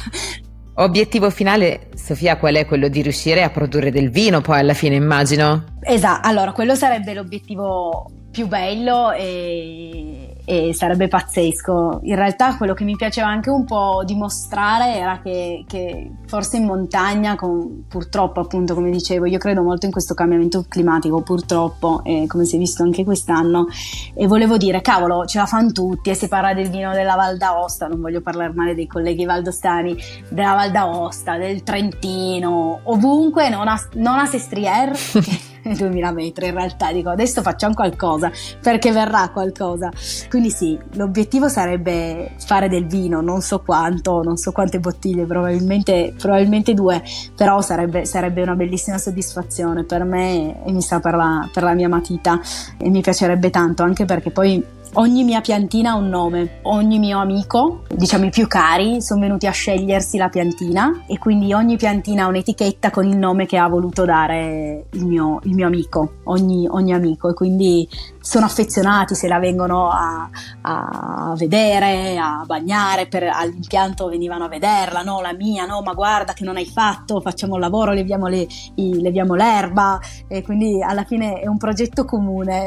Obiettivo 0.74 1.30
finale, 1.30 1.88
Sofia, 1.94 2.38
qual 2.38 2.54
è 2.54 2.66
quello 2.66 2.88
di 2.88 3.02
riuscire 3.02 3.42
a 3.42 3.50
produrre 3.50 3.90
del 3.90 4.10
vino 4.10 4.40
poi 4.40 4.60
alla 4.60 4.74
fine, 4.74 4.94
immagino? 4.94 5.64
Esatto, 5.82 6.26
allora 6.26 6.52
quello 6.52 6.74
sarebbe 6.74 7.12
l'obiettivo 7.12 8.10
più 8.30 8.46
bello 8.46 9.10
e 9.12 10.29
e 10.44 10.74
sarebbe 10.74 11.08
pazzesco. 11.08 12.00
In 12.02 12.14
realtà 12.14 12.56
quello 12.56 12.74
che 12.74 12.84
mi 12.84 12.96
piaceva 12.96 13.28
anche 13.28 13.50
un 13.50 13.64
po' 13.64 14.02
dimostrare 14.04 14.96
era 14.96 15.20
che, 15.22 15.64
che 15.66 16.10
forse 16.26 16.56
in 16.56 16.64
montagna, 16.64 17.36
con, 17.36 17.84
purtroppo 17.88 18.40
appunto 18.40 18.74
come 18.74 18.90
dicevo, 18.90 19.26
io 19.26 19.38
credo 19.38 19.62
molto 19.62 19.86
in 19.86 19.92
questo 19.92 20.14
cambiamento 20.14 20.64
climatico, 20.68 21.22
purtroppo, 21.22 22.02
e 22.04 22.26
come 22.26 22.44
si 22.44 22.56
è 22.56 22.58
visto 22.58 22.82
anche 22.82 23.04
quest'anno, 23.04 23.66
e 24.14 24.26
volevo 24.26 24.56
dire, 24.56 24.80
cavolo, 24.80 25.26
ce 25.26 25.38
la 25.38 25.46
fanno 25.46 25.72
tutti 25.72 26.10
e 26.10 26.14
si 26.14 26.28
parla 26.28 26.54
del 26.54 26.70
vino 26.70 26.92
della 26.92 27.14
Val 27.14 27.36
d'Aosta, 27.36 27.86
non 27.86 28.00
voglio 28.00 28.20
parlare 28.20 28.52
male 28.54 28.74
dei 28.74 28.86
colleghi 28.86 29.24
valdostani, 29.24 29.96
della 30.28 30.54
Val 30.54 30.70
d'Aosta, 30.70 31.36
del 31.36 31.62
Trentino, 31.62 32.80
ovunque, 32.84 33.48
non 33.48 33.68
a, 33.68 33.80
non 33.94 34.18
a 34.18 34.26
Sestriere, 34.26 34.92
2000 35.76 36.12
metri 36.12 36.46
in 36.46 36.54
realtà 36.54 36.92
dico 36.92 37.10
adesso 37.10 37.42
facciamo 37.42 37.74
qualcosa 37.74 38.30
perché 38.62 38.92
verrà 38.92 39.28
qualcosa. 39.30 39.90
Quindi 40.28 40.50
sì 40.50 40.78
l'obiettivo 40.92 41.48
sarebbe 41.48 42.32
fare 42.38 42.68
del 42.68 42.86
vino 42.86 43.20
non 43.20 43.40
so 43.40 43.60
quanto 43.60 44.22
non 44.22 44.36
so 44.36 44.52
quante 44.52 44.80
bottiglie 44.80 45.24
probabilmente, 45.24 46.14
probabilmente 46.18 46.74
due 46.74 47.02
però 47.34 47.60
sarebbe, 47.60 48.04
sarebbe, 48.04 48.42
una 48.42 48.54
bellissima 48.54 48.98
soddisfazione. 48.98 49.84
Per 49.84 50.04
me 50.04 50.64
e 50.64 50.72
mi 50.72 50.82
sa 50.82 51.00
per 51.00 51.14
la, 51.14 51.48
per 51.52 51.62
la 51.62 51.74
mia 51.74 51.88
matita 51.88 52.40
e 52.76 52.88
mi 52.90 53.00
piacerebbe 53.00 53.50
tanto 53.50 53.82
anche 53.82 54.04
perché 54.04 54.30
poi 54.30 54.78
Ogni 54.94 55.22
mia 55.22 55.40
piantina 55.40 55.92
ha 55.92 55.94
un 55.94 56.08
nome, 56.08 56.58
ogni 56.62 56.98
mio 56.98 57.20
amico, 57.20 57.84
diciamo 57.94 58.24
i 58.24 58.30
più 58.30 58.48
cari, 58.48 59.00
sono 59.00 59.20
venuti 59.20 59.46
a 59.46 59.52
scegliersi 59.52 60.16
la 60.16 60.28
piantina 60.28 61.04
e 61.06 61.16
quindi 61.16 61.52
ogni 61.52 61.76
piantina 61.76 62.24
ha 62.24 62.26
un'etichetta 62.26 62.90
con 62.90 63.06
il 63.06 63.16
nome 63.16 63.46
che 63.46 63.56
ha 63.56 63.68
voluto 63.68 64.04
dare 64.04 64.86
il 64.90 65.06
mio, 65.06 65.38
il 65.44 65.54
mio 65.54 65.68
amico, 65.68 66.14
ogni, 66.24 66.66
ogni, 66.68 66.92
amico. 66.92 67.30
E 67.30 67.34
quindi 67.34 67.88
sono 68.20 68.46
affezionati 68.46 69.14
se 69.14 69.28
la 69.28 69.38
vengono 69.38 69.90
a, 69.90 70.28
a 70.62 71.34
vedere, 71.36 72.18
a 72.18 72.42
bagnare, 72.44 73.06
per, 73.06 73.28
all'impianto 73.32 74.08
venivano 74.08 74.46
a 74.46 74.48
vederla, 74.48 75.02
no 75.02 75.20
la 75.20 75.32
mia, 75.32 75.66
no 75.66 75.82
ma 75.82 75.94
guarda 75.94 76.32
che 76.32 76.42
non 76.42 76.56
hai 76.56 76.66
fatto, 76.66 77.20
facciamo 77.20 77.54
il 77.54 77.60
lavoro, 77.60 77.92
leviamo, 77.92 78.26
le, 78.26 78.44
i, 78.74 79.00
leviamo 79.00 79.36
l'erba. 79.36 80.00
E 80.26 80.42
quindi 80.42 80.82
alla 80.82 81.04
fine 81.04 81.38
è 81.38 81.46
un 81.46 81.58
progetto 81.58 82.04
comune. 82.04 82.66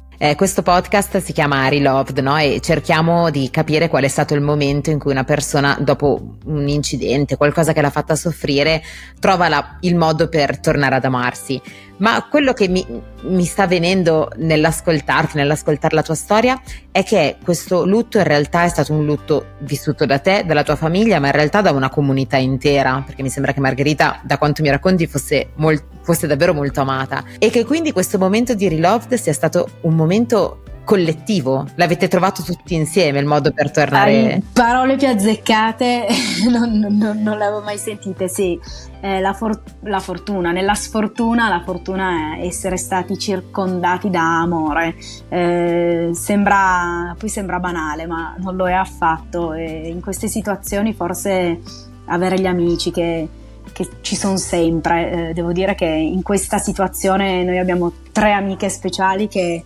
Eh, 0.16 0.36
questo 0.36 0.62
podcast 0.62 1.18
si 1.18 1.32
chiama 1.32 1.66
Reloved 1.68 2.18
no? 2.18 2.36
e 2.38 2.60
cerchiamo 2.60 3.30
di 3.30 3.50
capire 3.50 3.88
qual 3.88 4.04
è 4.04 4.08
stato 4.08 4.34
il 4.34 4.40
momento 4.40 4.90
in 4.90 4.98
cui 5.00 5.10
una 5.10 5.24
persona, 5.24 5.76
dopo 5.80 6.36
un 6.44 6.68
incidente, 6.68 7.36
qualcosa 7.36 7.72
che 7.72 7.80
l'ha 7.80 7.90
fatta 7.90 8.14
soffrire, 8.14 8.82
trova 9.18 9.48
la, 9.48 9.76
il 9.80 9.96
modo 9.96 10.28
per 10.28 10.60
tornare 10.60 10.94
ad 10.94 11.04
amarsi. 11.04 11.60
Ma 11.98 12.26
quello 12.28 12.52
che 12.52 12.68
mi, 12.68 12.84
mi 13.22 13.44
sta 13.44 13.66
venendo 13.66 14.30
nell'ascoltarti, 14.36 15.36
nell'ascoltare 15.36 15.94
la 15.94 16.02
tua 16.02 16.14
storia, 16.14 16.60
è 16.90 17.04
che 17.04 17.36
questo 17.42 17.84
lutto 17.86 18.18
in 18.18 18.24
realtà 18.24 18.64
è 18.64 18.68
stato 18.68 18.92
un 18.92 19.04
lutto 19.04 19.46
vissuto 19.60 20.04
da 20.04 20.18
te, 20.18 20.44
dalla 20.44 20.64
tua 20.64 20.76
famiglia, 20.76 21.20
ma 21.20 21.26
in 21.26 21.32
realtà 21.32 21.60
da 21.60 21.70
una 21.70 21.90
comunità 21.90 22.36
intera, 22.36 23.02
perché 23.06 23.22
mi 23.22 23.30
sembra 23.30 23.52
che 23.52 23.60
Margherita, 23.60 24.20
da 24.24 24.38
quanto 24.38 24.62
mi 24.62 24.70
racconti, 24.70 25.06
fosse, 25.06 25.50
molt, 25.54 25.84
fosse 26.02 26.26
davvero 26.26 26.52
molto 26.52 26.80
amata. 26.80 27.24
E 27.38 27.50
che 27.50 27.64
quindi 27.64 27.92
questo 27.92 28.18
momento 28.18 28.54
di 28.54 28.68
Reloved 28.68 29.14
sia 29.14 29.32
stato 29.32 29.68
un 29.82 29.94
momento 29.94 30.63
collettivo? 30.84 31.66
L'avete 31.74 32.08
trovato 32.08 32.42
tutti 32.42 32.74
insieme 32.74 33.18
il 33.18 33.26
modo 33.26 33.52
per 33.52 33.70
tornare? 33.70 34.42
parole 34.52 34.96
più 34.96 35.08
azzeccate 35.08 36.06
non, 36.48 36.70
non, 36.78 37.20
non, 37.22 37.38
le 37.38 37.44
avevo 37.44 37.62
mai 37.62 37.78
sentite, 37.78 38.28
sì. 38.28 38.58
Eh, 39.00 39.20
la, 39.20 39.32
for- 39.32 39.60
la, 39.82 40.00
fortuna, 40.00 40.52
nella 40.52 40.74
sfortuna 40.74 41.48
la 41.48 41.62
fortuna 41.62 42.36
è 42.36 42.46
essere 42.46 42.76
stati 42.76 43.18
circondati 43.18 44.10
da 44.10 44.40
amore. 44.40 44.94
Eh, 45.28 46.10
sembra, 46.12 47.14
poi 47.18 47.28
sembra 47.28 47.58
banale, 47.58 48.06
ma 48.06 48.34
non 48.38 48.56
lo 48.56 48.68
è 48.68 48.72
affatto. 48.72 49.52
E 49.52 49.88
in 49.88 50.00
queste 50.00 50.28
situazioni 50.28 50.94
forse 50.94 51.60
avere 52.06 52.38
gli 52.38 52.46
amici 52.46 52.90
che 52.90 53.28
che 53.72 53.88
ci 54.00 54.16
sono 54.16 54.36
sempre. 54.36 55.28
Eh, 55.30 55.32
devo 55.34 55.52
dire 55.52 55.74
che 55.74 55.86
in 55.86 56.22
questa 56.22 56.58
situazione 56.58 57.42
noi 57.42 57.58
abbiamo 57.58 57.92
tre 58.12 58.32
amiche 58.32 58.70
speciali 58.70 59.28
che 59.28 59.64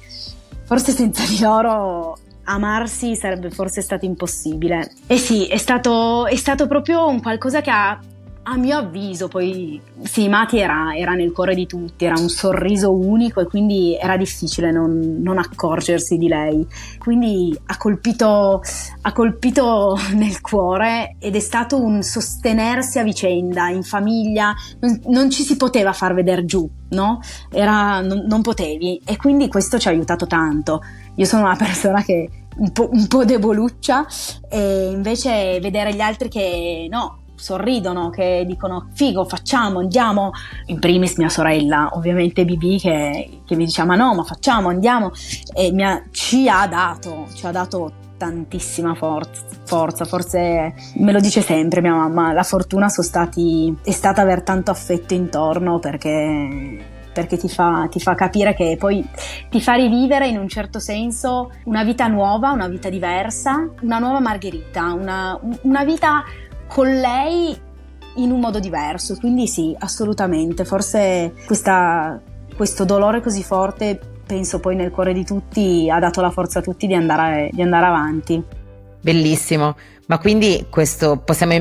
forse 0.68 0.92
senza 0.92 1.24
di 1.24 1.40
loro 1.40 2.18
amarsi 2.44 3.16
sarebbe 3.16 3.50
forse 3.50 3.80
stato 3.80 4.04
impossibile. 4.04 4.92
E 5.06 5.16
sì, 5.16 5.46
è 5.46 5.56
stato, 5.56 6.26
è 6.26 6.36
stato 6.36 6.66
proprio 6.66 7.08
un 7.08 7.22
qualcosa 7.22 7.62
che 7.62 7.70
ha 7.70 7.98
A 8.50 8.56
mio 8.56 8.78
avviso, 8.78 9.28
poi 9.28 9.78
sì, 10.04 10.26
Mati 10.26 10.58
era, 10.58 10.96
era, 10.96 11.12
nel 11.12 11.32
cuore 11.32 11.54
di 11.54 11.66
tutti, 11.66 12.06
era 12.06 12.18
un 12.18 12.30
sorriso 12.30 12.90
unico 12.94 13.42
e 13.42 13.44
quindi 13.46 13.94
era 13.94 14.16
difficile 14.16 14.70
non, 14.70 15.18
non 15.20 15.36
accorgersi 15.36 16.16
di 16.16 16.28
lei. 16.28 16.66
Quindi 16.96 17.54
ha 17.66 17.76
colpito, 17.76 18.62
ha 19.02 19.12
colpito 19.12 19.98
nel 20.16 20.40
cuore 20.40 21.16
ed 21.18 21.36
è 21.36 21.40
stato 21.40 21.78
un 21.78 22.02
sostenersi 22.02 22.98
a 22.98 23.02
vicenda, 23.02 23.68
in 23.68 23.82
famiglia, 23.82 24.54
non, 24.80 24.98
non 25.08 25.30
ci 25.30 25.42
si 25.42 25.58
poteva 25.58 25.92
far 25.92 26.14
vedere 26.14 26.46
giù, 26.46 26.66
no? 26.88 27.20
Era, 27.50 28.00
non, 28.00 28.24
non 28.26 28.40
potevi 28.40 29.02
e 29.04 29.18
quindi 29.18 29.48
questo 29.48 29.78
ci 29.78 29.88
ha 29.88 29.90
aiutato 29.90 30.26
tanto. 30.26 30.80
Io 31.16 31.26
sono 31.26 31.42
una 31.42 31.56
persona 31.60 32.02
che 32.02 32.30
un 32.56 32.72
po', 32.72 32.88
un 32.90 33.06
po' 33.08 33.26
deboluccia 33.26 34.06
e 34.48 34.88
invece 34.90 35.60
vedere 35.60 35.94
gli 35.94 36.00
altri 36.00 36.30
che 36.30 36.88
no, 36.90 37.18
sorridono, 37.38 38.10
che 38.10 38.44
dicono 38.46 38.88
figo, 38.92 39.24
facciamo, 39.24 39.78
andiamo. 39.78 40.32
In 40.66 40.78
primis 40.78 41.16
mia 41.16 41.28
sorella, 41.28 41.90
ovviamente 41.92 42.44
Bibi, 42.44 42.78
che, 42.78 43.40
che 43.46 43.56
mi 43.56 43.64
diceva 43.64 43.88
ma 43.88 43.94
no, 43.96 44.14
ma 44.14 44.24
facciamo, 44.24 44.68
andiamo. 44.68 45.12
E 45.54 45.72
mia, 45.72 46.02
ci 46.10 46.48
ha 46.48 46.66
dato, 46.66 47.26
ci 47.34 47.46
ha 47.46 47.50
dato 47.50 47.92
tantissima 48.18 48.94
forza, 48.94 49.42
forza, 49.64 50.04
forse 50.04 50.74
me 50.96 51.12
lo 51.12 51.20
dice 51.20 51.40
sempre 51.40 51.80
mia 51.80 51.94
mamma, 51.94 52.32
la 52.32 52.42
fortuna 52.42 52.88
stati, 52.88 53.74
è 53.82 53.92
stata 53.92 54.20
aver 54.20 54.42
tanto 54.42 54.70
affetto 54.70 55.14
intorno 55.14 55.78
perché 55.78 56.96
perché 57.18 57.36
ti 57.36 57.48
fa, 57.48 57.88
ti 57.90 57.98
fa, 57.98 58.14
capire 58.14 58.54
che 58.54 58.76
poi 58.78 59.04
ti 59.50 59.60
fa 59.60 59.72
rivivere 59.72 60.28
in 60.28 60.38
un 60.38 60.46
certo 60.46 60.78
senso 60.78 61.50
una 61.64 61.82
vita 61.82 62.06
nuova, 62.06 62.52
una 62.52 62.68
vita 62.68 62.88
diversa, 62.88 63.68
una 63.80 63.98
nuova 63.98 64.20
Margherita, 64.20 64.92
una, 64.92 65.36
una 65.62 65.84
vita 65.84 66.22
con 66.68 66.86
lei 66.86 67.56
in 68.16 68.30
un 68.30 68.40
modo 68.40 68.60
diverso. 68.60 69.16
Quindi 69.16 69.48
sì, 69.48 69.74
assolutamente. 69.78 70.64
Forse 70.64 71.32
questa, 71.46 72.20
questo 72.54 72.84
dolore 72.84 73.20
così 73.20 73.42
forte, 73.42 73.98
penso 74.24 74.60
poi 74.60 74.76
nel 74.76 74.90
cuore 74.90 75.12
di 75.12 75.24
tutti, 75.24 75.90
ha 75.90 75.98
dato 75.98 76.20
la 76.20 76.30
forza 76.30 76.60
a 76.60 76.62
tutti 76.62 76.86
di 76.86 76.94
andare, 76.94 77.50
di 77.52 77.62
andare 77.62 77.86
avanti. 77.86 78.42
Bellissimo. 79.00 79.76
Ma 80.06 80.18
quindi 80.18 80.66
questo 80.70 81.18
possiamo 81.18 81.54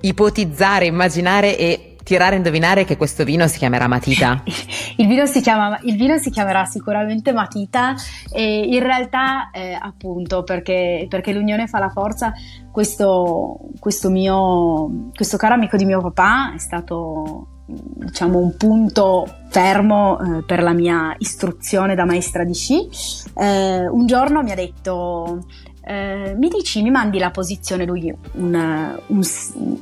ipotizzare, 0.00 0.86
immaginare 0.86 1.56
e 1.56 1.91
tirare 2.02 2.34
a 2.34 2.36
indovinare 2.36 2.84
che 2.84 2.96
questo 2.96 3.24
vino 3.24 3.46
si 3.46 3.58
chiamerà 3.58 3.86
Matita? 3.86 4.42
il, 4.96 5.06
vino 5.06 5.26
si 5.26 5.40
chiama, 5.40 5.78
il 5.82 5.96
vino 5.96 6.16
si 6.18 6.30
chiamerà 6.30 6.64
sicuramente 6.64 7.32
Matita 7.32 7.94
e 8.30 8.64
in 8.64 8.82
realtà 8.82 9.50
eh, 9.50 9.76
appunto 9.80 10.42
perché, 10.42 11.06
perché, 11.08 11.32
l'unione 11.32 11.66
fa 11.66 11.78
la 11.78 11.90
forza, 11.90 12.32
questo, 12.70 13.58
questo, 13.78 14.10
mio, 14.10 15.10
questo 15.14 15.36
caro 15.36 15.54
amico 15.54 15.76
di 15.76 15.84
mio 15.84 16.00
papà 16.00 16.54
è 16.54 16.58
stato 16.58 17.46
diciamo 17.64 18.38
un 18.38 18.56
punto 18.56 19.26
fermo 19.48 20.18
eh, 20.18 20.44
per 20.44 20.62
la 20.62 20.72
mia 20.72 21.14
istruzione 21.18 21.94
da 21.94 22.04
maestra 22.04 22.44
di 22.44 22.54
sci. 22.54 22.88
Eh, 23.34 23.88
un 23.88 24.06
giorno 24.06 24.42
mi 24.42 24.50
ha 24.50 24.54
detto 24.54 25.44
eh, 25.84 26.34
mi 26.36 26.48
dici, 26.48 26.80
mi 26.82 26.90
mandi 26.90 27.18
la 27.18 27.30
posizione, 27.30 27.84
lui 27.84 28.14
un, 28.34 28.98
un, 29.06 29.22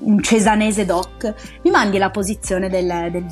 un, 0.02 0.22
cesanese 0.22 0.86
doc, 0.86 1.34
mi 1.62 1.70
mandi 1.70 1.98
la 1.98 2.10
posizione 2.10 2.70
del, 2.70 3.08
del, 3.10 3.26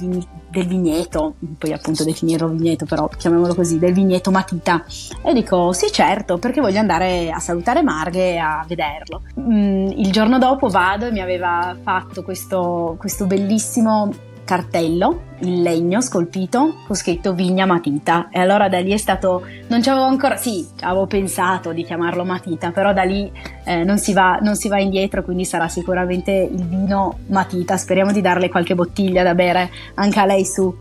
del, 0.51 0.67
vigneto, 0.67 1.37
poi 1.57 1.73
appunto 1.73 2.05
definirlo 2.05 2.49
vigneto, 2.49 2.85
però 2.85 3.09
chiamiamolo 3.09 3.55
così, 3.55 3.79
del 3.79 3.95
vigneto 3.95 4.31
Matita. 4.31 4.85
E 5.23 5.33
dico 5.33 5.73
sì 5.73 5.91
certo, 5.91 6.37
perché 6.37 6.61
voglio 6.61 6.79
andare 6.79 7.31
a 7.31 7.39
salutare 7.39 7.83
Marghe 7.83 8.33
e 8.35 8.37
a 8.37 8.65
vederlo. 8.69 9.23
Mm, 9.41 9.87
il 9.97 10.13
giorno 10.13 10.39
dopo 10.39 10.69
vado 10.69 11.07
e 11.07 11.11
mi 11.11 11.21
aveva 11.21 11.75
fatto 11.83 12.23
questo, 12.23 12.97
questo 12.99 13.27
bellissimo 13.27 14.13
cartello 14.45 15.28
in 15.41 15.63
legno 15.63 16.01
scolpito 16.01 16.83
con 16.87 16.97
scritto 16.97 17.35
Vigna 17.35 17.67
Matita. 17.67 18.29
E 18.31 18.41
allora 18.41 18.69
da 18.69 18.81
lì 18.81 18.93
è 18.93 18.97
stato 18.97 19.47
non 19.69 19.83
ci 19.83 19.91
avevo 19.91 20.07
ancora 20.07 20.37
sì 20.37 20.67
avevo 20.81 21.07
pensato 21.07 21.73
di 21.73 21.85
chiamarlo 21.85 22.25
Matita 22.25 22.71
però 22.71 22.93
da 22.93 23.03
lì 23.03 23.31
eh, 23.65 23.85
non, 23.85 23.99
si 23.99 24.13
va, 24.13 24.39
non, 24.41 24.57
si 24.57 24.69
va, 24.69 24.79
indietro 24.81 25.23
quindi 25.23 25.45
sarà 25.45 25.69
sicuramente 25.69 26.31
il 26.31 26.65
vino 26.65 27.19
Matita. 27.27 27.77
Speriamo 27.77 28.13
di 28.13 28.21
darle 28.21 28.49
qualche 28.49 28.75
bottiglia 28.75 29.23
da 29.23 29.35
bere 29.35 29.71
anche 29.95 30.21
a 30.21 30.25
lei 30.25 30.45
su. 30.45 30.75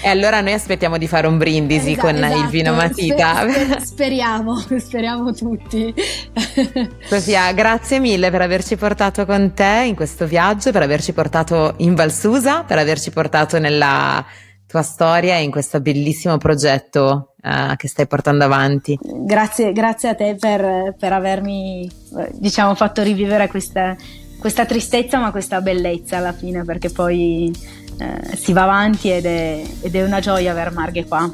E 0.00 0.08
allora 0.08 0.40
noi 0.40 0.52
aspettiamo 0.52 0.98
di 0.98 1.08
fare 1.08 1.26
un 1.26 1.38
brindisi 1.38 1.92
esatto, 1.92 2.06
con 2.06 2.16
esatto. 2.16 2.40
il 2.40 2.46
vino 2.46 2.72
Matita. 2.74 3.48
Sper, 3.48 3.82
speriamo 3.82 4.56
speriamo 4.78 5.32
tutti. 5.32 5.92
Sofia 7.08 7.52
grazie 7.52 7.98
mille 7.98 8.30
per 8.30 8.40
averci 8.40 8.76
portato 8.76 9.26
con 9.26 9.52
te 9.54 9.84
in 9.86 9.94
questo 9.94 10.26
viaggio 10.26 10.70
per 10.70 10.82
averci 10.82 11.12
portato 11.12 11.74
in 11.78 11.94
Valsusa 11.94 12.62
per 12.62 12.78
averci 12.78 13.10
portato 13.10 13.58
nella 13.58 13.81
nella 13.82 14.24
tua 14.66 14.82
storia 14.82 15.36
e 15.36 15.42
in 15.42 15.50
questo 15.50 15.80
bellissimo 15.80 16.38
progetto 16.38 17.34
uh, 17.42 17.74
che 17.76 17.88
stai 17.88 18.06
portando 18.06 18.44
avanti. 18.44 18.98
Grazie, 19.02 19.72
grazie 19.72 20.10
a 20.10 20.14
te 20.14 20.36
per, 20.38 20.94
per 20.98 21.12
avermi 21.12 21.90
diciamo, 22.32 22.74
fatto 22.74 23.02
rivivere 23.02 23.48
questa, 23.48 23.96
questa, 24.38 24.64
tristezza 24.64 25.18
ma 25.18 25.30
questa 25.30 25.60
bellezza 25.60 26.16
alla 26.16 26.32
fine 26.32 26.64
perché 26.64 26.88
poi 26.88 27.52
eh, 27.98 28.36
si 28.36 28.52
va 28.52 28.62
avanti 28.62 29.10
ed 29.10 29.26
è, 29.26 29.62
ed 29.82 29.94
è, 29.94 30.04
una 30.04 30.20
gioia 30.20 30.52
aver 30.52 30.72
Marghe 30.72 31.04
qua, 31.04 31.30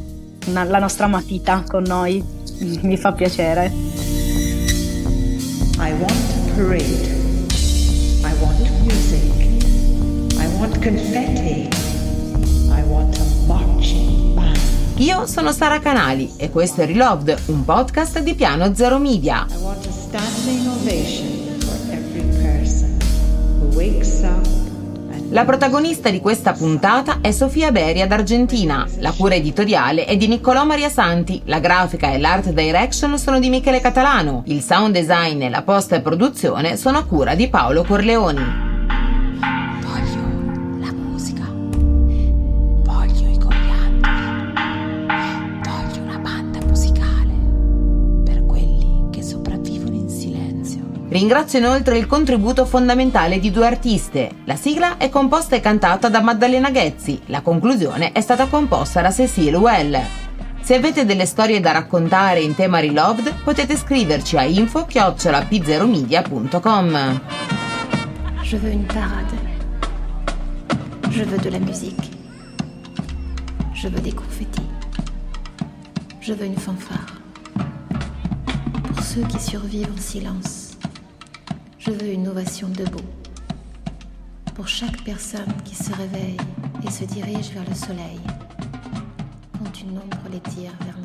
una, 0.47 0.65
la 0.65 0.79
nostra 0.79 1.07
matita 1.07 1.63
con 1.67 1.85
noi, 1.85 2.25
mi 2.83 2.97
fa 2.97 3.13
piacere. 3.13 3.71
I 5.81 5.93
want 5.93 6.57
parade, 6.57 7.07
I 8.25 8.33
want 8.41 8.69
music, 8.83 9.33
I 10.41 10.47
want 10.59 10.83
confetti. 10.83 11.88
Io 14.99 15.27
sono 15.27 15.53
Sara 15.53 15.79
Canali 15.79 16.33
e 16.37 16.51
questo 16.51 16.81
è 16.81 16.87
Reloved, 16.87 17.43
un 17.47 17.65
podcast 17.65 18.19
di 18.19 18.35
Piano 18.35 18.75
Zero 18.75 18.99
Media. 18.99 19.47
La 25.31 25.45
protagonista 25.45 26.11
di 26.11 26.19
questa 26.21 26.53
puntata 26.53 27.19
è 27.21 27.31
Sofia 27.31 27.71
Beria 27.71 28.09
d'Argentina. 28.09 28.89
La 28.99 29.13
cura 29.13 29.37
editoriale 29.37 30.05
è 30.05 30.17
di 30.17 30.27
Niccolò 30.27 30.65
Maria 30.65 30.89
Santi, 30.89 31.43
la 31.45 31.61
grafica 31.61 32.11
e 32.11 32.19
l'art 32.19 32.51
direction 32.51 33.17
sono 33.19 33.39
di 33.39 33.51
Michele 33.51 33.81
Catalano, 33.81 34.43
il 34.47 34.63
sound 34.63 34.95
design 34.95 35.43
e 35.43 35.49
la 35.49 35.63
post 35.63 36.01
produzione 36.01 36.77
sono 36.77 36.99
a 36.99 37.05
cura 37.05 37.37
di 37.37 37.49
Paolo 37.49 37.85
Corleoni. 37.85 38.67
Ringrazio 51.11 51.59
inoltre 51.59 51.97
il 51.97 52.07
contributo 52.07 52.66
fondamentale 52.66 53.38
di 53.38 53.51
due 53.51 53.66
artiste. 53.66 54.31
La 54.44 54.57
sigla 54.57 54.99
è 54.99 55.09
composta 55.09 55.57
e 55.57 55.61
cantata 55.61 56.11
da 56.11 56.21
Maddalena 56.21 56.68
Ghezzi, 56.71 57.18
la 57.27 57.40
conclusione 57.40 58.12
è 58.12 58.21
stata 58.21 58.47
composta 58.47 59.01
da 59.01 59.11
Cecile 59.11 59.57
Well. 59.57 59.99
Se 60.61 60.75
avete 60.75 61.07
delle 61.07 61.25
storie 61.25 61.61
da 61.61 61.73
raccontare 61.73 62.40
in 62.40 62.55
tema 62.55 62.81
Reloved, 62.81 63.37
potete 63.42 63.75
scriverci 63.75 64.37
a 64.37 64.42
info-p0media.com. 64.42 67.21
Je 68.42 68.57
veux 68.59 68.71
une 68.71 68.85
parade. 68.85 69.33
Je 71.09 71.25
veux 71.25 71.38
de 71.38 71.51
la 71.51 71.59
musique. 71.59 72.11
Je 73.73 73.88
veux 73.88 74.03
des 74.03 74.12
confettis. 74.12 74.68
Je 76.21 76.35
veux 76.35 76.44
une 76.44 76.59
fanfare. 76.59 77.14
Pour 78.83 79.03
ceux 79.03 79.23
qui 79.23 79.40
survivent 79.40 79.90
en 79.90 80.01
silence. 80.01 80.58
Je 81.88 81.92
veux 81.94 82.12
une 82.12 82.29
ovation 82.29 82.68
debout. 82.68 83.09
Pour 84.55 84.68
chaque 84.68 85.03
personne 85.05 85.51
qui 85.64 85.74
se 85.74 85.90
réveille 85.94 86.37
et 86.87 86.90
se 86.90 87.05
dirige 87.05 87.48
vers 87.53 87.66
le 87.66 87.74
soleil, 87.74 88.20
quand 89.59 89.81
une 89.81 89.96
ombre 89.96 90.29
les 90.31 90.40
tire 90.40 90.72
vers. 90.85 90.98